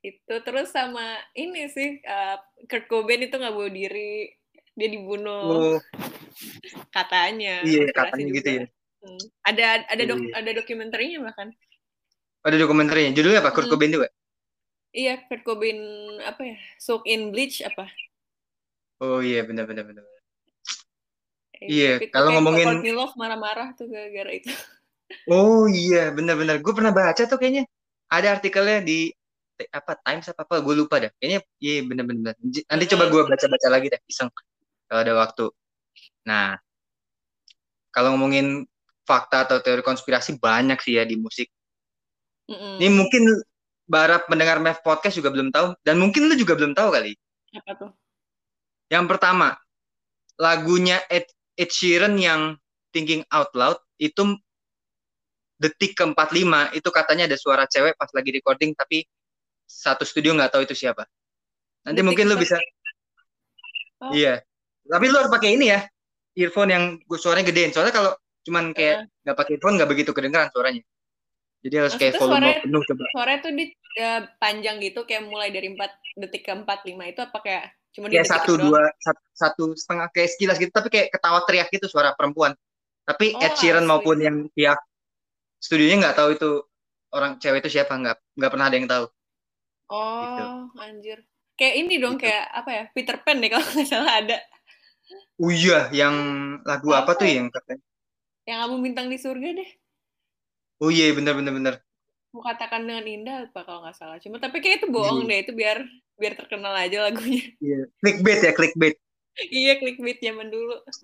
itu 0.00 0.32
terus 0.40 0.72
sama 0.72 1.04
ini 1.34 1.68
sih 1.68 2.00
uh, 2.00 2.40
Kurt 2.64 2.88
Cobain 2.88 3.20
itu 3.20 3.36
nggak 3.36 3.52
bunuh 3.52 3.68
diri 3.68 4.32
dia 4.72 4.88
dibunuh 4.88 5.76
Oh, 5.76 5.78
katanya 6.88 7.60
iya, 7.62 7.84
katanya 7.92 8.32
gitu 8.32 8.48
juga. 8.48 8.60
ya. 8.64 8.66
Hmm. 9.00 9.20
ada 9.42 9.64
ada 9.88 10.02
dok, 10.04 10.18
Iya. 10.20 10.32
ada 10.36 10.50
dokumenterinya 10.56 11.18
bahkan 11.24 11.48
Ada 12.40 12.56
dokumenternya. 12.56 13.12
Judulnya 13.12 13.44
apa? 13.44 13.52
Kurt 13.52 13.68
Hmm. 13.68 13.76
Cobain 13.76 13.92
juga? 13.92 14.08
iya 14.90 15.20
Kurt 15.20 15.44
Cobain 15.44 15.76
apa 16.24 16.48
ya 16.48 16.56
soak 16.76 17.04
in 17.04 17.28
bleach 17.28 17.60
apa 17.60 17.84
Oh 19.00 19.20
iya, 19.20 19.44
benar 19.44 19.64
benar 19.64 19.84
benar. 19.84 20.04
Eh, 21.60 21.68
Iya, 21.68 21.90
kalau 22.08 22.32
ngomongin- 22.36 22.64
Courtney 22.68 22.92
Love 22.92 23.12
marah-marah 23.16 23.76
tuh 23.76 23.84
gara-gara 23.84 24.32
itu 24.32 24.48
Oh 25.28 25.68
iya, 25.68 26.08
benar-benar. 26.08 26.64
Gue 26.64 26.72
pernah 26.72 26.88
baca 26.90 27.20
tuh 27.20 27.36
kayaknya. 27.36 27.68
Ada 28.10 28.36
artikelnya 28.38 28.82
di 28.82 29.08
apa 29.70 29.92
Times 30.02 30.26
apa 30.32 30.42
apa 30.42 30.54
gue 30.60 30.74
lupa 30.74 30.98
dah. 30.98 31.12
Kayaknya 31.20 31.40
iya 31.62 31.84
benar-benar. 31.84 32.34
Nanti 32.42 32.84
coba 32.90 33.04
gue 33.08 33.22
baca-baca 33.28 33.68
lagi 33.70 33.86
deh, 33.92 34.00
iseng 34.08 34.28
kalau 34.90 35.00
ada 35.06 35.14
waktu. 35.14 35.46
Nah, 36.26 36.58
kalau 37.94 38.18
ngomongin 38.18 38.66
fakta 39.06 39.46
atau 39.46 39.58
teori 39.62 39.82
konspirasi 39.82 40.38
banyak 40.38 40.78
sih 40.82 40.98
ya 40.98 41.06
di 41.06 41.14
musik. 41.14 41.50
Mm-mm. 42.50 42.82
Ini 42.82 42.88
mungkin 42.90 43.22
para 43.86 44.22
pendengar 44.26 44.58
Mev 44.58 44.82
Podcast 44.82 45.18
juga 45.18 45.30
belum 45.30 45.50
tahu 45.54 45.74
dan 45.86 45.98
mungkin 45.98 46.30
lu 46.30 46.34
juga 46.34 46.58
belum 46.58 46.74
tahu 46.74 46.90
kali. 46.94 47.14
Apa 47.54 47.72
tuh? 47.78 47.90
Yang 48.90 49.06
pertama, 49.06 49.54
lagunya 50.38 50.98
Ed, 51.06 51.30
Ed 51.54 51.70
Sheeran 51.70 52.18
yang 52.18 52.58
Thinking 52.90 53.22
Out 53.30 53.54
Loud 53.54 53.78
itu 54.02 54.38
detik 55.60 55.92
ke-45 55.92 56.72
itu 56.72 56.88
katanya 56.88 57.28
ada 57.28 57.36
suara 57.36 57.68
cewek 57.68 58.00
pas 58.00 58.08
lagi 58.16 58.30
recording 58.32 58.72
tapi 58.72 59.04
satu 59.68 60.08
studio 60.08 60.32
nggak 60.32 60.56
tahu 60.56 60.64
itu 60.64 60.72
siapa. 60.72 61.04
Nanti 61.84 62.00
detik 62.00 62.08
mungkin 62.08 62.24
lu 62.32 62.36
bisa 62.40 62.56
oh. 64.00 64.10
Iya. 64.16 64.40
Tapi 64.88 65.04
lu 65.12 65.16
harus 65.20 65.30
pakai 65.30 65.60
ini 65.60 65.68
ya. 65.68 65.84
Earphone 66.32 66.70
yang 66.72 66.84
suaranya 67.20 67.52
gedein. 67.52 67.70
Soalnya 67.76 67.92
kalau 67.92 68.12
cuman 68.40 68.72
kayak 68.72 69.04
nggak 69.22 69.36
uh. 69.36 69.38
pakai 69.38 69.52
earphone 69.60 69.76
nggak 69.76 69.90
begitu 69.92 70.10
kedengeran 70.16 70.48
suaranya. 70.48 70.82
Jadi 71.60 71.74
harus 71.76 71.92
Maksudnya 71.92 72.08
kayak 72.08 72.20
volume 72.24 72.32
suaranya, 72.32 72.60
penuh 72.64 72.82
coba. 72.88 73.02
Suaranya 73.12 73.40
tuh 73.44 73.52
di 73.52 73.64
uh, 74.00 74.20
panjang 74.40 74.76
gitu 74.80 75.00
kayak 75.04 75.22
mulai 75.28 75.48
dari 75.52 75.68
4 75.76 76.24
detik 76.24 76.42
ke 76.48 76.52
45 76.56 77.12
itu 77.12 77.20
apa 77.20 77.38
kayak 77.44 77.64
cuma 77.90 78.06
kayak 78.06 78.30
satu 78.30 78.54
dua 78.54 78.86
satu, 79.02 79.22
satu 79.34 79.64
setengah 79.74 80.06
kayak 80.14 80.30
sekilas 80.30 80.56
gitu 80.62 80.70
tapi 80.70 80.88
kayak 80.88 81.10
ketawa 81.12 81.44
teriak 81.44 81.68
gitu 81.68 81.84
suara 81.84 82.16
perempuan. 82.16 82.56
Tapi 83.04 83.36
oh, 83.36 83.44
Ed 83.44 83.54
Sheeran 83.60 83.84
maupun 83.84 84.16
yang 84.24 84.48
pihak 84.56 84.80
studionya 85.60 86.08
nggak 86.08 86.16
tahu 86.16 86.28
itu 86.34 86.50
orang 87.12 87.36
cewek 87.36 87.60
itu 87.62 87.78
siapa 87.78 87.92
nggak 87.94 88.16
nggak 88.40 88.50
pernah 88.50 88.66
ada 88.66 88.76
yang 88.80 88.88
tahu. 88.88 89.06
Oh 89.92 90.24
gitu. 90.24 90.46
anjir. 90.80 91.18
Kayak 91.60 91.74
ini 91.76 91.94
dong 92.00 92.16
gitu. 92.16 92.24
kayak 92.24 92.44
apa 92.56 92.70
ya 92.72 92.84
Peter 92.96 93.16
Pan 93.20 93.36
deh 93.38 93.50
kalau 93.52 93.66
nggak 93.68 93.88
salah 93.88 94.12
ada. 94.24 94.38
Oh 95.36 95.50
iya 95.52 95.92
yang 95.92 96.16
lagu 96.64 96.88
apa, 96.96 97.12
apa 97.12 97.20
tuh 97.20 97.26
yang 97.28 97.52
katanya? 97.52 97.84
Yang 98.48 98.58
kamu 98.64 98.74
bintang 98.80 99.06
di 99.12 99.18
surga 99.20 99.48
deh. 99.60 99.70
Oh 100.80 100.88
iya 100.88 101.12
bener 101.12 101.36
bener 101.36 101.52
bener. 101.52 101.74
Mau 102.30 102.46
katakan 102.46 102.86
dengan 102.86 103.04
indah 103.04 103.36
apa 103.50 103.60
kalau 103.66 103.84
nggak 103.84 103.96
salah. 103.98 104.16
Cuma 104.22 104.40
tapi 104.40 104.62
kayak 104.64 104.80
itu 104.80 104.88
bohong 104.88 105.26
yeah. 105.26 105.28
deh 105.28 105.38
itu 105.44 105.52
biar 105.52 105.78
biar 106.16 106.32
terkenal 106.38 106.72
aja 106.72 107.10
lagunya. 107.10 107.44
Iya, 107.58 107.84
yeah. 107.84 107.84
clickbait 108.00 108.40
ya 108.40 108.52
clickbait. 108.54 108.96
iya 109.60 109.72
clickbait 109.76 110.18
zaman 110.22 110.48
dulu. 110.48 110.78
Oke. 110.80 110.96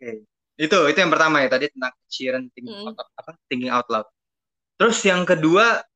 Okay. 0.00 0.16
Itu 0.58 0.90
itu 0.90 0.98
yang 0.98 1.14
pertama 1.14 1.46
ya 1.46 1.48
tadi 1.48 1.70
tentang 1.70 1.94
Sheeran 2.10 2.50
thinking, 2.50 2.90
mm. 2.90 2.98
apa, 2.98 3.30
thinking 3.46 3.70
out 3.70 3.86
loud. 3.86 4.10
Terus 4.74 4.98
yang 5.06 5.22
kedua 5.22 5.86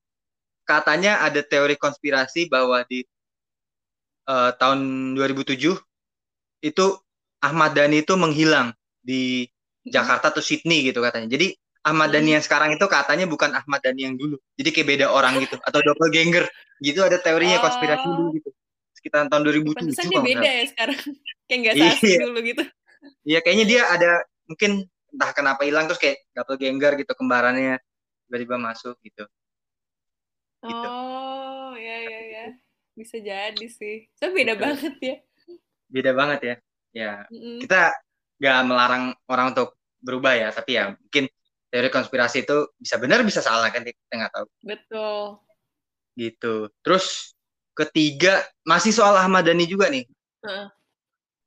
katanya 0.63 1.27
ada 1.27 1.43
teori 1.43 1.75
konspirasi 1.75 2.47
bahwa 2.47 2.87
di 2.87 3.03
uh, 4.31 4.55
tahun 4.55 5.13
2007 5.19 5.59
itu 6.63 6.87
Ahmad 7.43 7.75
Dhani 7.75 8.07
itu 8.07 8.15
menghilang 8.15 8.71
di 9.03 9.51
Jakarta 9.83 10.31
atau 10.31 10.39
Sydney 10.39 10.87
gitu 10.87 11.03
katanya. 11.03 11.27
Jadi 11.27 11.59
Ahmad 11.83 12.15
Dhani 12.15 12.39
yang 12.39 12.45
sekarang 12.47 12.79
itu 12.79 12.87
katanya 12.87 13.27
bukan 13.27 13.51
Ahmad 13.51 13.83
Dhani 13.83 14.07
yang 14.07 14.15
dulu. 14.15 14.39
Jadi 14.55 14.71
kayak 14.71 14.89
beda 14.95 15.07
orang 15.11 15.43
gitu 15.43 15.59
atau 15.59 15.83
doppelganger. 15.83 16.47
Gitu 16.79 17.03
ada 17.03 17.19
teorinya 17.19 17.59
oh. 17.59 17.63
konspirasi 17.67 18.07
dulu 18.07 18.31
gitu. 18.39 18.51
Sekitar 18.95 19.27
tahun 19.27 19.43
2007 19.43 19.75
Pantesan 19.75 20.07
dia 20.07 20.23
beda 20.23 20.51
ya 20.51 20.65
sekarang. 20.71 20.99
kayak 21.51 21.59
nggak 21.59 21.75
sasi 21.75 22.07
iya. 22.07 22.19
dulu 22.23 22.39
gitu. 22.47 22.65
Iya 23.27 23.39
kayaknya 23.43 23.67
dia 23.67 23.83
ada 23.91 24.11
mungkin 24.53 24.85
entah 25.13 25.31
kenapa 25.33 25.65
hilang 25.65 25.89
terus 25.89 26.01
kayak 26.01 26.21
doppelganger 26.37 27.01
gitu 27.01 27.13
kembarannya 27.17 27.81
tiba-tiba 28.29 28.57
masuk 28.57 28.97
gitu. 29.05 29.25
gitu. 30.65 30.89
Oh, 30.89 31.77
ya 31.77 31.97
ya 32.01 32.21
ya. 32.33 32.45
Bisa 32.97 33.21
jadi 33.21 33.67
sih. 33.69 34.09
So 34.17 34.33
beda 34.33 34.57
gitu. 34.57 34.63
banget 34.65 34.95
ya. 35.01 35.17
Beda 35.93 36.11
banget 36.17 36.41
ya. 36.41 36.55
Ya. 36.93 37.13
Mm 37.29 37.41
-hmm. 37.41 37.59
Kita 37.65 37.93
nggak 38.41 38.59
melarang 38.65 39.05
orang 39.29 39.47
untuk 39.53 39.77
berubah 40.01 40.33
ya, 40.35 40.49
tapi 40.49 40.81
ya 40.81 40.97
mungkin 40.97 41.29
teori 41.73 41.89
konspirasi 41.89 42.45
itu 42.45 42.69
bisa 42.77 42.97
benar 43.01 43.25
bisa 43.25 43.41
salah 43.41 43.69
kan 43.69 43.85
kita 43.85 44.13
nggak 44.13 44.33
tahu. 44.33 44.47
Betul. 44.65 45.21
Gitu. 46.17 46.55
Terus 46.85 47.37
ketiga 47.73 48.45
masih 48.65 48.93
soal 48.93 49.17
Ahmad 49.17 49.45
Dhani 49.45 49.65
juga 49.65 49.89
nih. 49.89 50.05
Uh. 50.45 50.69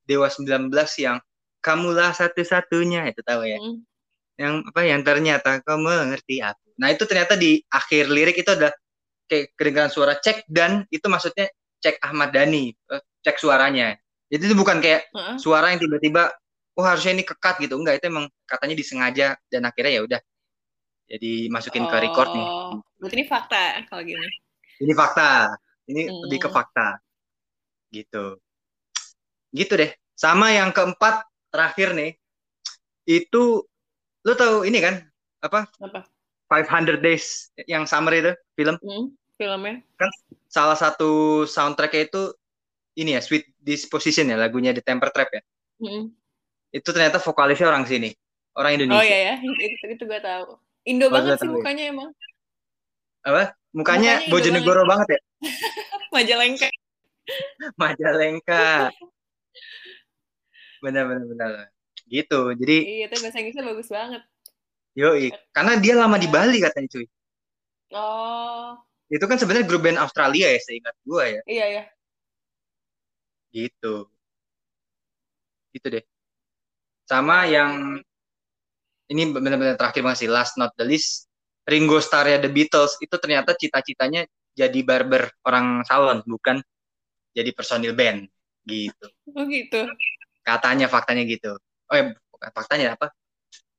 Dewa 0.05 0.29
19 0.29 0.69
yang 1.01 1.17
kamulah 1.65 2.13
satu-satunya 2.13 3.09
itu 3.09 3.25
tahu 3.25 3.41
ya. 3.49 3.57
Hmm. 3.57 3.81
Yang 4.37 4.53
apa 4.69 4.81
yang 4.85 5.01
ternyata 5.01 5.51
kamu 5.65 6.13
ngerti 6.13 6.45
aku. 6.45 6.77
Nah, 6.77 6.93
itu 6.93 7.03
ternyata 7.09 7.33
di 7.33 7.57
akhir 7.73 8.13
lirik 8.13 8.37
itu 8.37 8.51
ada 8.53 8.69
kayak 9.25 9.57
kedengaran 9.57 9.89
suara 9.89 10.13
cek 10.21 10.45
dan 10.45 10.85
itu 10.93 11.09
maksudnya 11.09 11.49
cek 11.81 11.97
Ahmad 12.05 12.29
Dhani, 12.29 12.69
eh, 12.69 13.01
cek 13.25 13.41
suaranya. 13.41 13.97
Jadi 14.29 14.43
itu 14.45 14.55
bukan 14.57 14.77
kayak 14.77 15.09
uh. 15.17 15.41
suara 15.41 15.73
yang 15.73 15.81
tiba-tiba 15.81 16.29
oh 16.75 16.85
harusnya 16.85 17.15
ini 17.15 17.23
kekat 17.23 17.55
gitu 17.63 17.79
enggak 17.79 18.03
itu 18.03 18.05
emang 18.11 18.27
katanya 18.43 18.75
disengaja 18.75 19.27
dan 19.47 19.61
akhirnya 19.63 19.91
ya 19.95 20.01
udah 20.03 20.21
jadi 21.07 21.33
masukin 21.47 21.87
oh, 21.87 21.89
ke 21.89 21.97
record 22.03 22.29
nih 22.35 22.47
oh, 22.47 22.71
berarti 22.99 23.15
ini 23.15 23.25
fakta 23.25 23.63
kalau 23.87 24.03
gini 24.03 24.27
ini 24.83 24.93
fakta 24.93 25.55
ini 25.87 26.01
hmm. 26.11 26.19
lebih 26.27 26.39
ke 26.45 26.49
fakta 26.51 26.99
gitu 27.95 28.35
gitu 29.55 29.73
deh 29.79 29.91
sama 30.19 30.51
yang 30.51 30.75
keempat 30.75 31.23
terakhir 31.55 31.95
nih 31.95 32.11
itu 33.07 33.63
lo 34.25 34.33
tau 34.35 34.67
ini 34.67 34.83
kan? 34.83 34.99
Apa? 35.39 35.71
Apa? 35.79 36.03
500 36.51 36.99
Days 36.99 37.49
yang 37.65 37.87
summer 37.87 38.13
itu 38.13 38.31
film? 38.59 38.75
Hmm, 38.83 39.15
filmnya? 39.39 39.81
Kan 39.95 40.11
salah 40.51 40.75
satu 40.75 41.43
soundtracknya 41.47 42.11
itu 42.11 42.23
ini 42.99 43.15
ya 43.15 43.21
Sweet 43.23 43.55
Disposition 43.63 44.29
ya 44.29 44.35
lagunya 44.35 44.75
The 44.75 44.83
Temper 44.83 45.09
Trap 45.15 45.29
ya. 45.31 45.41
Hmm. 45.79 46.11
Itu 46.75 46.91
ternyata 46.91 47.23
vokalisnya 47.23 47.71
orang 47.71 47.87
sini 47.87 48.11
orang 48.59 48.75
Indonesia. 48.75 48.99
Oh 48.99 49.05
iya 49.05 49.17
ya 49.31 49.35
itu 49.39 49.85
itu 49.95 50.03
gue 50.03 50.19
tahu. 50.19 50.59
Indo 50.85 51.07
oh, 51.07 51.11
banget 51.13 51.39
sih 51.41 51.49
mukanya 51.49 51.83
ya. 51.87 51.93
emang. 51.95 52.09
Apa? 53.25 53.43
Mukanya, 53.73 54.21
mukanya 54.21 54.31
Bojonegoro 54.31 54.83
banget. 54.85 54.91
banget 54.91 55.07
ya? 55.09 55.19
Majalengka. 56.13 56.69
Majalengka 57.81 58.93
benar 60.85 61.03
benar 61.09 61.25
benar. 61.25 61.49
Gitu. 62.05 62.39
Jadi 62.61 62.77
iya 63.01 63.05
itu 63.09 63.17
bahasa 63.17 63.37
Inggrisnya 63.41 63.65
bagus 63.65 63.89
banget. 63.89 64.21
Yo 64.93 65.09
karena 65.51 65.73
dia 65.81 65.93
lama 65.97 66.21
di 66.21 66.29
iya. 66.29 66.35
Bali 66.37 66.57
katanya 66.61 66.87
cuy. 66.93 67.05
Oh. 67.97 68.77
Itu 69.09 69.25
kan 69.25 69.41
sebenarnya 69.41 69.65
grup 69.65 69.81
band 69.81 69.97
Australia 69.97 70.53
ya 70.53 70.59
seingat 70.61 70.95
gue 71.01 71.25
ya. 71.25 71.41
Iya 71.49 71.65
ya 71.69 71.83
gitu. 73.55 74.11
Gitu 75.71 75.87
deh. 75.87 76.03
Sama 77.07 77.47
yang 77.47 78.03
ini 79.07 79.21
benar-benar 79.31 79.79
terakhir 79.79 80.03
masih 80.03 80.27
last 80.27 80.59
not 80.59 80.75
the 80.75 80.83
least 80.83 81.31
Ringo 81.63 82.03
Starr 82.03 82.35
ya 82.35 82.37
The 82.43 82.51
Beatles. 82.51 82.99
Itu 82.99 83.15
ternyata 83.15 83.55
cita-citanya 83.55 84.27
jadi 84.51 84.79
barber 84.83 85.31
orang 85.47 85.87
salon 85.87 86.19
bukan 86.27 86.59
jadi 87.31 87.55
personil 87.55 87.95
band. 87.95 88.27
Gitu. 88.67 89.07
Oh 89.31 89.45
gitu. 89.47 89.87
Katanya 90.45 90.85
faktanya 90.85 91.25
gitu. 91.25 91.57
Oh 91.89 91.95
ya, 91.97 92.13
faktanya 92.53 92.93
apa? 92.93 93.09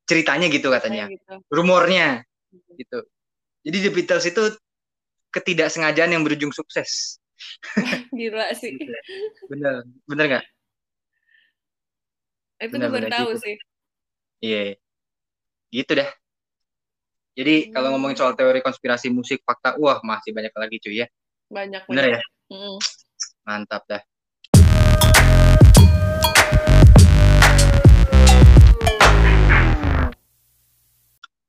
Ceritanya 0.03 0.51
gitu 0.51 0.67
katanya. 0.67 1.07
Gitu. 1.07 1.33
Rumornya 1.47 2.27
gitu. 2.75 3.07
Jadi 3.63 3.77
The 3.87 3.91
Beatles 3.91 4.25
itu 4.27 4.43
ketidaksengajaan 5.31 6.11
yang 6.11 6.23
berujung 6.27 6.51
sukses. 6.51 7.19
Gila 8.17 8.51
sih. 8.57 8.75
Bener, 9.47 9.87
bener 10.09 10.25
nggak? 10.27 10.45
Itu 12.57 12.75
gue 12.81 12.89
baru 12.89 13.07
tahu 13.07 13.29
gitu. 13.35 13.43
sih. 13.43 13.55
Iya. 14.41 14.57
Yeah. 14.57 14.75
Gitu 15.71 15.91
dah. 15.93 16.09
Jadi 17.37 17.55
hmm. 17.69 17.71
kalau 17.75 17.87
ngomongin 17.93 18.17
soal 18.17 18.33
teori 18.33 18.65
konspirasi 18.65 19.13
musik 19.13 19.45
fakta, 19.45 19.77
wah 19.77 20.01
masih 20.01 20.33
banyak 20.33 20.49
lagi 20.57 20.81
cuy 20.81 21.05
ya. 21.05 21.07
Banyak. 21.53 21.85
Bener 21.85 22.03
banyak. 22.09 22.17
ya? 22.17 22.23
Hmm. 22.49 22.77
Mantap 23.45 23.83
dah. 23.85 24.01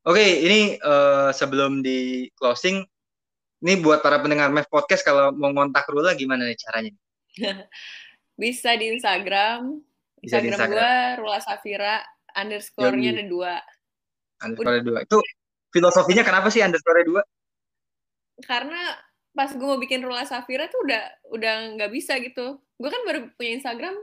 Oke, 0.09 0.25
okay, 0.25 0.31
ini 0.41 0.61
uh, 0.81 1.29
sebelum 1.37 1.85
di 1.85 2.33
closing, 2.41 2.81
ini 3.61 3.77
buat 3.77 4.01
para 4.01 4.17
pendengar 4.17 4.49
Mev 4.49 4.65
Podcast 4.73 5.05
kalau 5.05 5.37
mau 5.37 5.53
ngontak 5.53 5.85
Rula 5.93 6.17
gimana 6.17 6.49
nih 6.49 6.57
caranya? 6.57 6.97
Bisa 8.41 8.73
di 8.73 8.89
Instagram 8.97 9.85
bisa 10.19 10.43
Instagram, 10.43 10.51
Instagram. 10.51 10.75
gue 10.75 10.93
Rula 11.23 11.39
Safira 11.45 11.97
underscore-nya 12.35 13.11
ada 13.15 13.25
dua. 13.27 13.55
Underscore 14.43 14.83
dua. 14.83 14.99
Itu 15.05 15.19
filosofinya 15.71 16.23
kenapa 16.27 16.49
sih 16.51 16.63
underscore 16.63 17.05
dua? 17.07 17.23
Karena 18.43 18.97
pas 19.35 19.51
gue 19.53 19.67
mau 19.67 19.79
bikin 19.79 20.03
Rula 20.03 20.27
Safira 20.27 20.67
tuh 20.67 20.83
udah 20.89 21.03
udah 21.35 21.55
nggak 21.79 21.91
bisa 21.93 22.19
gitu. 22.19 22.59
Gue 22.79 22.91
kan 22.91 23.03
baru 23.07 23.31
punya 23.37 23.61
Instagram 23.61 23.95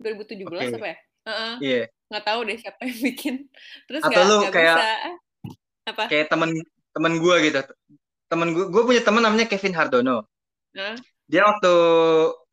2017 0.00 0.46
okay. 0.46 0.76
apa 0.78 0.86
ya? 0.86 0.96
Uh 1.24 1.28
-uh. 1.28 1.54
Iya. 1.60 1.74
Yeah. 1.74 1.86
Nggak 2.12 2.24
tahu 2.24 2.40
deh 2.46 2.56
siapa 2.60 2.80
yang 2.84 3.00
bikin. 3.00 3.34
Terus 3.90 4.02
Atau 4.04 4.12
gak, 4.14 4.24
lu 4.28 4.36
gak 4.48 4.54
kayak 4.54 4.76
bisa. 4.76 4.92
Apa? 5.84 6.08
kayak 6.08 6.32
temen 6.32 6.50
temen 6.96 7.12
gue 7.20 7.36
gitu 7.44 7.60
temen 8.32 8.48
gue 8.56 8.64
gue 8.72 8.82
punya 8.88 9.02
temen 9.04 9.20
namanya 9.20 9.44
Kevin 9.44 9.74
Hardono 9.76 10.24
dia 11.28 11.42
waktu 11.44 11.72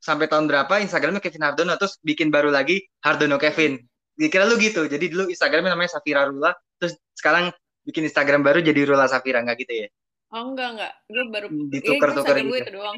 sampai 0.01 0.25
tahun 0.27 0.47
berapa 0.51 0.83
Instagramnya 0.83 1.21
Kevin 1.23 1.43
Hardono 1.47 1.73
terus 1.79 1.95
bikin 2.03 2.27
baru 2.27 2.51
lagi 2.51 2.83
Hardono 3.03 3.39
Kevin 3.39 3.79
kira 4.19 4.45
lu 4.45 4.59
gitu 4.59 4.85
jadi 4.85 5.01
dulu 5.07 5.31
Instagramnya 5.31 5.73
namanya 5.73 5.97
Safira 5.97 6.27
Rula 6.29 6.53
terus 6.77 6.93
sekarang 7.17 7.49
bikin 7.87 8.05
Instagram 8.05 8.45
baru 8.45 8.59
jadi 8.61 8.85
Rula 8.85 9.07
Safira 9.09 9.41
nggak 9.41 9.57
gitu 9.65 9.75
ya 9.85 9.89
Oh 10.31 10.47
enggak 10.55 10.79
enggak, 10.79 10.93
gue 11.11 11.23
baru 11.27 11.47
Ditukar-tukar 11.67 12.39
Iya, 12.39 12.43
gue 12.47 12.55
gitu. 12.55 12.63
itu 12.63 12.71
doang. 12.79 12.97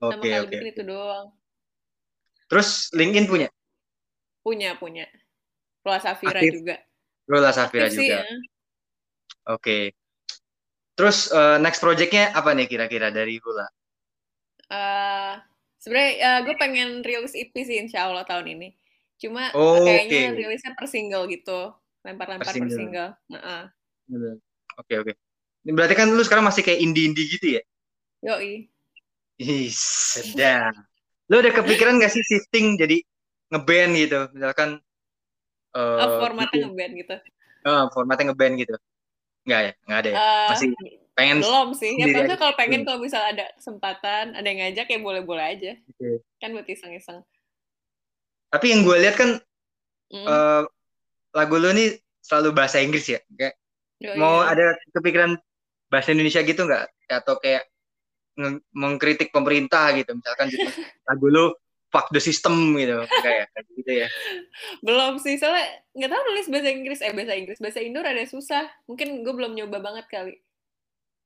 Oke 0.00 0.16
kali 0.16 0.32
oke 0.40 0.48
bikin 0.48 0.68
itu 0.72 0.82
doang. 0.88 1.24
terus 2.48 2.88
LinkedIn 2.96 3.28
punya 3.28 3.48
Punya 4.40 4.70
punya. 4.80 5.04
Rula 5.84 6.00
Safira 6.00 6.40
Aktif. 6.40 6.52
juga. 6.64 6.76
Rula 7.28 7.50
Safira 7.52 7.84
Aktif 7.84 8.00
sih, 8.00 8.08
juga 8.08 8.24
ya. 8.24 8.36
Oke 9.44 9.92
terus 10.92 11.28
eh, 11.28 11.58
next 11.58 11.78
projectnya 11.78 12.30
apa 12.30 12.52
nih 12.52 12.66
kira-kira 12.66 13.08
dari 13.08 13.38
Rula 13.38 13.66
Eh, 14.72 15.34
sebenarnya 15.76 16.10
eh, 16.16 16.38
gue 16.42 16.54
pengen 16.56 17.04
rilis 17.04 17.36
EP 17.36 17.52
sih 17.60 17.76
insya 17.76 18.08
Allah 18.08 18.24
tahun 18.24 18.56
ini. 18.56 18.72
Cuma 19.20 19.52
Oke. 19.52 19.84
kayaknya 19.84 20.32
rilisnya 20.32 20.72
per 20.72 20.88
single 20.88 21.28
gitu. 21.28 21.76
Lempar-lempar 22.00 22.48
Per 22.48 22.56
per 22.56 22.72
single. 22.72 23.12
single. 23.28 24.32
Oke 24.80 24.94
oke 24.96 25.12
Ini 25.62 25.76
berarti 25.76 25.92
kan 25.92 26.08
lu 26.08 26.24
sekarang 26.24 26.48
masih 26.48 26.64
kayak 26.64 26.80
indie-indie 26.80 27.28
gitu 27.28 27.60
ya 27.60 27.62
Yoi. 28.24 28.66
Ih, 29.38 29.68
sedap. 29.68 30.72
Lu 31.28 31.38
udah 31.38 31.52
kepikiran 31.52 32.00
gak 32.00 32.10
sih 32.10 32.24
shifting 32.24 32.80
jadi 32.80 33.04
ngeband 33.52 33.92
gitu? 33.94 34.20
Misalkan 34.32 34.80
eh 35.72 36.00
Oh, 36.00 36.16
formatnya 36.16 36.48
bikin- 36.48 36.64
ngeband 36.64 36.92
gitu. 36.96 37.14
eh, 37.62 37.84
formatnya 37.92 38.24
ngeband 38.32 38.54
gitu. 38.56 38.74
Enggak 39.42 39.60
ya? 39.60 39.72
Enggak 39.86 39.98
ada 39.98 40.08
ya? 40.08 40.16
Eh, 40.16 40.48
Masih 40.54 40.68
pengen 41.12 41.36
belum 41.44 41.68
sih. 41.76 41.92
Ya 42.00 42.06
maksudnya 42.08 42.38
kalau 42.40 42.54
pengen 42.56 42.80
Belum. 42.82 42.86
kalau 42.88 42.98
misal 43.04 43.22
ada 43.22 43.44
kesempatan, 43.58 44.24
ada 44.32 44.46
yang 44.48 44.60
ngajak 44.64 44.86
ya 44.88 44.98
boleh-boleh 44.98 45.44
aja. 45.44 45.72
Oke. 45.76 46.24
Kan 46.40 46.56
buat 46.56 46.64
iseng-iseng. 46.64 47.20
Tapi 48.48 48.66
yang 48.68 48.80
gue 48.84 48.96
lihat 49.00 49.16
kan 49.16 49.40
Mm. 50.12 50.28
eh, 50.28 50.62
lagu 51.32 51.56
lu 51.56 51.72
nih 51.72 51.96
selalu 52.20 52.52
bahasa 52.52 52.76
Inggris 52.84 53.08
ya. 53.08 53.16
Kayak 53.32 53.56
Yoi, 53.96 54.20
mau 54.20 54.44
ya. 54.44 54.52
ada 54.52 54.66
kepikiran 54.92 55.40
bahasa 55.88 56.12
Indonesia 56.12 56.44
gitu 56.44 56.68
nggak? 56.68 56.84
Atau 57.08 57.40
kayak 57.40 57.64
mengkritik 58.76 59.32
pemerintah 59.32 59.88
gitu. 59.96 60.12
Misalkan 60.12 60.52
gitu, 60.52 60.68
lagu 61.08 61.26
lu 61.32 61.48
fuck 61.92 62.08
the 62.08 62.18
system 62.18 62.72
gitu. 62.74 63.04
Kayak 63.20 63.52
kayak 63.52 63.66
gitu 63.76 63.92
ya. 63.92 64.08
Belum 64.80 65.20
sih, 65.20 65.36
soalnya 65.36 65.68
nggak 65.92 66.10
tahu 66.10 66.22
nulis 66.24 66.46
bahasa 66.48 66.68
Inggris. 66.72 67.00
Eh, 67.04 67.12
bahasa 67.12 67.34
Inggris. 67.36 67.60
Bahasa 67.60 67.80
Indo 67.84 68.00
rada 68.00 68.24
susah. 68.24 68.64
Mungkin 68.88 69.20
gue 69.22 69.34
belum 69.36 69.52
nyoba 69.54 69.78
banget 69.78 70.08
kali. 70.08 70.34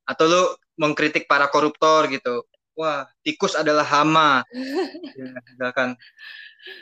atau 0.05 0.23
lu 0.27 0.43
mengkritik 0.79 1.27
para 1.27 1.51
koruptor 1.51 2.07
gitu. 2.07 2.47
Wah, 2.79 3.11
tikus 3.27 3.59
adalah 3.59 3.83
hama. 3.83 4.47
ya, 5.19 5.35
misalkan 5.51 5.99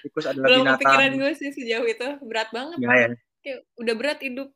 tikus 0.05 0.29
adalah 0.29 0.49
Belum 0.53 0.65
kepikiran 0.77 1.09
binatang. 1.13 1.21
gue 1.21 1.31
sih 1.39 1.51
sejauh 1.55 1.87
itu. 1.89 2.09
Berat 2.21 2.53
banget. 2.53 2.79
Ya, 2.81 2.93
ya. 2.93 3.09
Kayak 3.41 3.59
udah 3.81 3.95
berat 3.97 4.21
hidup. 4.21 4.49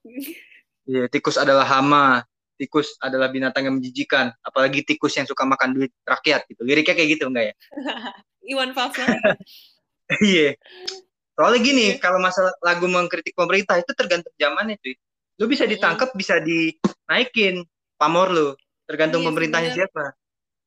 Iya, 0.84 1.04
tikus 1.08 1.36
adalah 1.36 1.64
hama. 1.64 2.24
Tikus 2.58 2.98
adalah 2.98 3.30
binatang 3.30 3.70
yang 3.70 3.78
menjijikan. 3.78 4.34
Apalagi 4.42 4.82
tikus 4.82 5.14
yang 5.14 5.24
suka 5.24 5.46
makan 5.46 5.78
duit 5.78 5.94
rakyat 6.02 6.42
gitu. 6.50 6.66
Liriknya 6.66 6.98
kayak 6.98 7.10
gitu 7.14 7.24
enggak 7.30 7.44
ya? 7.50 7.54
Iwan 8.52 8.74
Fals. 8.74 8.98
Iya. 10.24 10.56
Soalnya 11.36 11.60
gini, 11.60 11.84
Iya. 11.94 12.00
kalau 12.00 12.16
masalah 12.18 12.50
lagu 12.64 12.88
mengkritik 12.88 13.36
pemerintah 13.36 13.76
itu 13.76 13.92
tergantung 13.92 14.32
zamannya, 14.34 14.80
cuy. 14.80 14.96
Lu 15.36 15.46
bisa 15.46 15.62
Mm-mm. 15.62 15.76
ditangkap, 15.76 16.10
bisa 16.16 16.40
dinaikin 16.40 17.62
pamor 17.94 18.32
lu. 18.32 18.48
Tergantung 18.88 19.20
Iya 19.20 19.24
sih, 19.24 19.30
pemerintahnya 19.30 19.70
bener. 19.70 19.78
siapa. 19.84 20.04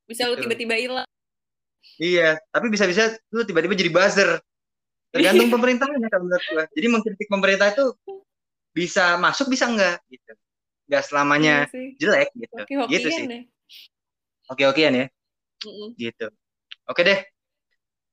Bisa 0.05 0.29
lu 0.29 0.37
Gitu. 0.37 0.45
tiba-tiba 0.45 0.75
hilang. 0.77 1.09
Iya, 1.97 2.37
tapi 2.53 2.69
bisa-bisa 2.69 3.17
lu 3.33 3.41
tiba-tiba 3.43 3.73
jadi 3.73 3.89
buzzer. 3.89 4.29
Tergantung 5.09 5.49
pemerintahnya 5.57 6.07
kalau 6.07 6.23
menurut 6.29 6.45
gua. 6.53 6.63
Jadi 6.69 6.87
mengkritik 6.87 7.27
pemerintah 7.27 7.67
itu 7.73 7.85
bisa 8.71 9.17
masuk 9.17 9.49
bisa 9.49 9.67
enggak 9.67 9.99
gitu. 10.07 10.31
Enggak 10.91 11.07
selamanya 11.07 11.55
Iya 11.63 11.71
sih. 11.71 11.87
jelek 11.95 12.29
gitu. 12.35 12.55
Gitu 12.91 13.07
sih. 13.07 13.23
deh. 13.31 13.43
Oke-okean 14.51 14.91
ya, 14.91 15.05
Mm-mm. 15.63 15.95
gitu. 15.95 16.27
Oke 16.91 17.07
deh. 17.07 17.23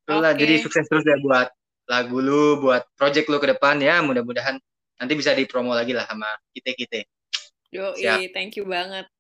Lu 0.07 0.23
lah, 0.23 0.31
Oke. 0.31 0.47
jadi 0.47 0.63
sukses 0.63 0.87
terus 0.87 1.03
ya 1.03 1.19
buat 1.19 1.51
lagu 1.91 2.23
lu, 2.23 2.63
buat 2.63 2.87
project 2.95 3.27
lu 3.27 3.43
ke 3.43 3.51
depan 3.51 3.83
ya. 3.83 3.99
Mudah-mudahan 3.99 4.63
nanti 5.03 5.13
bisa 5.19 5.35
dipromo 5.35 5.75
lagi 5.75 5.91
lah 5.91 6.07
sama 6.07 6.31
kita-kita. 6.55 7.03
Yoi, 7.75 7.99
Siap. 7.99 8.31
thank 8.31 8.55
you 8.55 8.63
banget. 8.65 9.11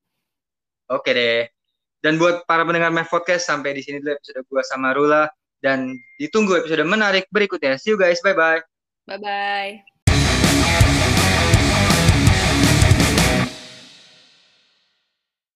Oke 0.86 1.10
deh. 1.10 1.50
Dan 1.98 2.14
buat 2.16 2.46
para 2.46 2.62
pendengar 2.62 2.94
Math 2.94 3.10
Podcast, 3.10 3.50
sampai 3.50 3.74
di 3.74 3.82
sini 3.82 3.98
dulu 3.98 4.14
episode 4.14 4.46
gua 4.46 4.62
sama 4.62 4.94
Rula. 4.94 5.26
Dan 5.58 5.90
ditunggu 6.22 6.62
episode 6.62 6.86
menarik 6.86 7.26
berikutnya. 7.34 7.74
See 7.74 7.90
you 7.90 7.98
guys. 7.98 8.22
Bye-bye. 8.22 8.62
Bye-bye. 9.10 9.97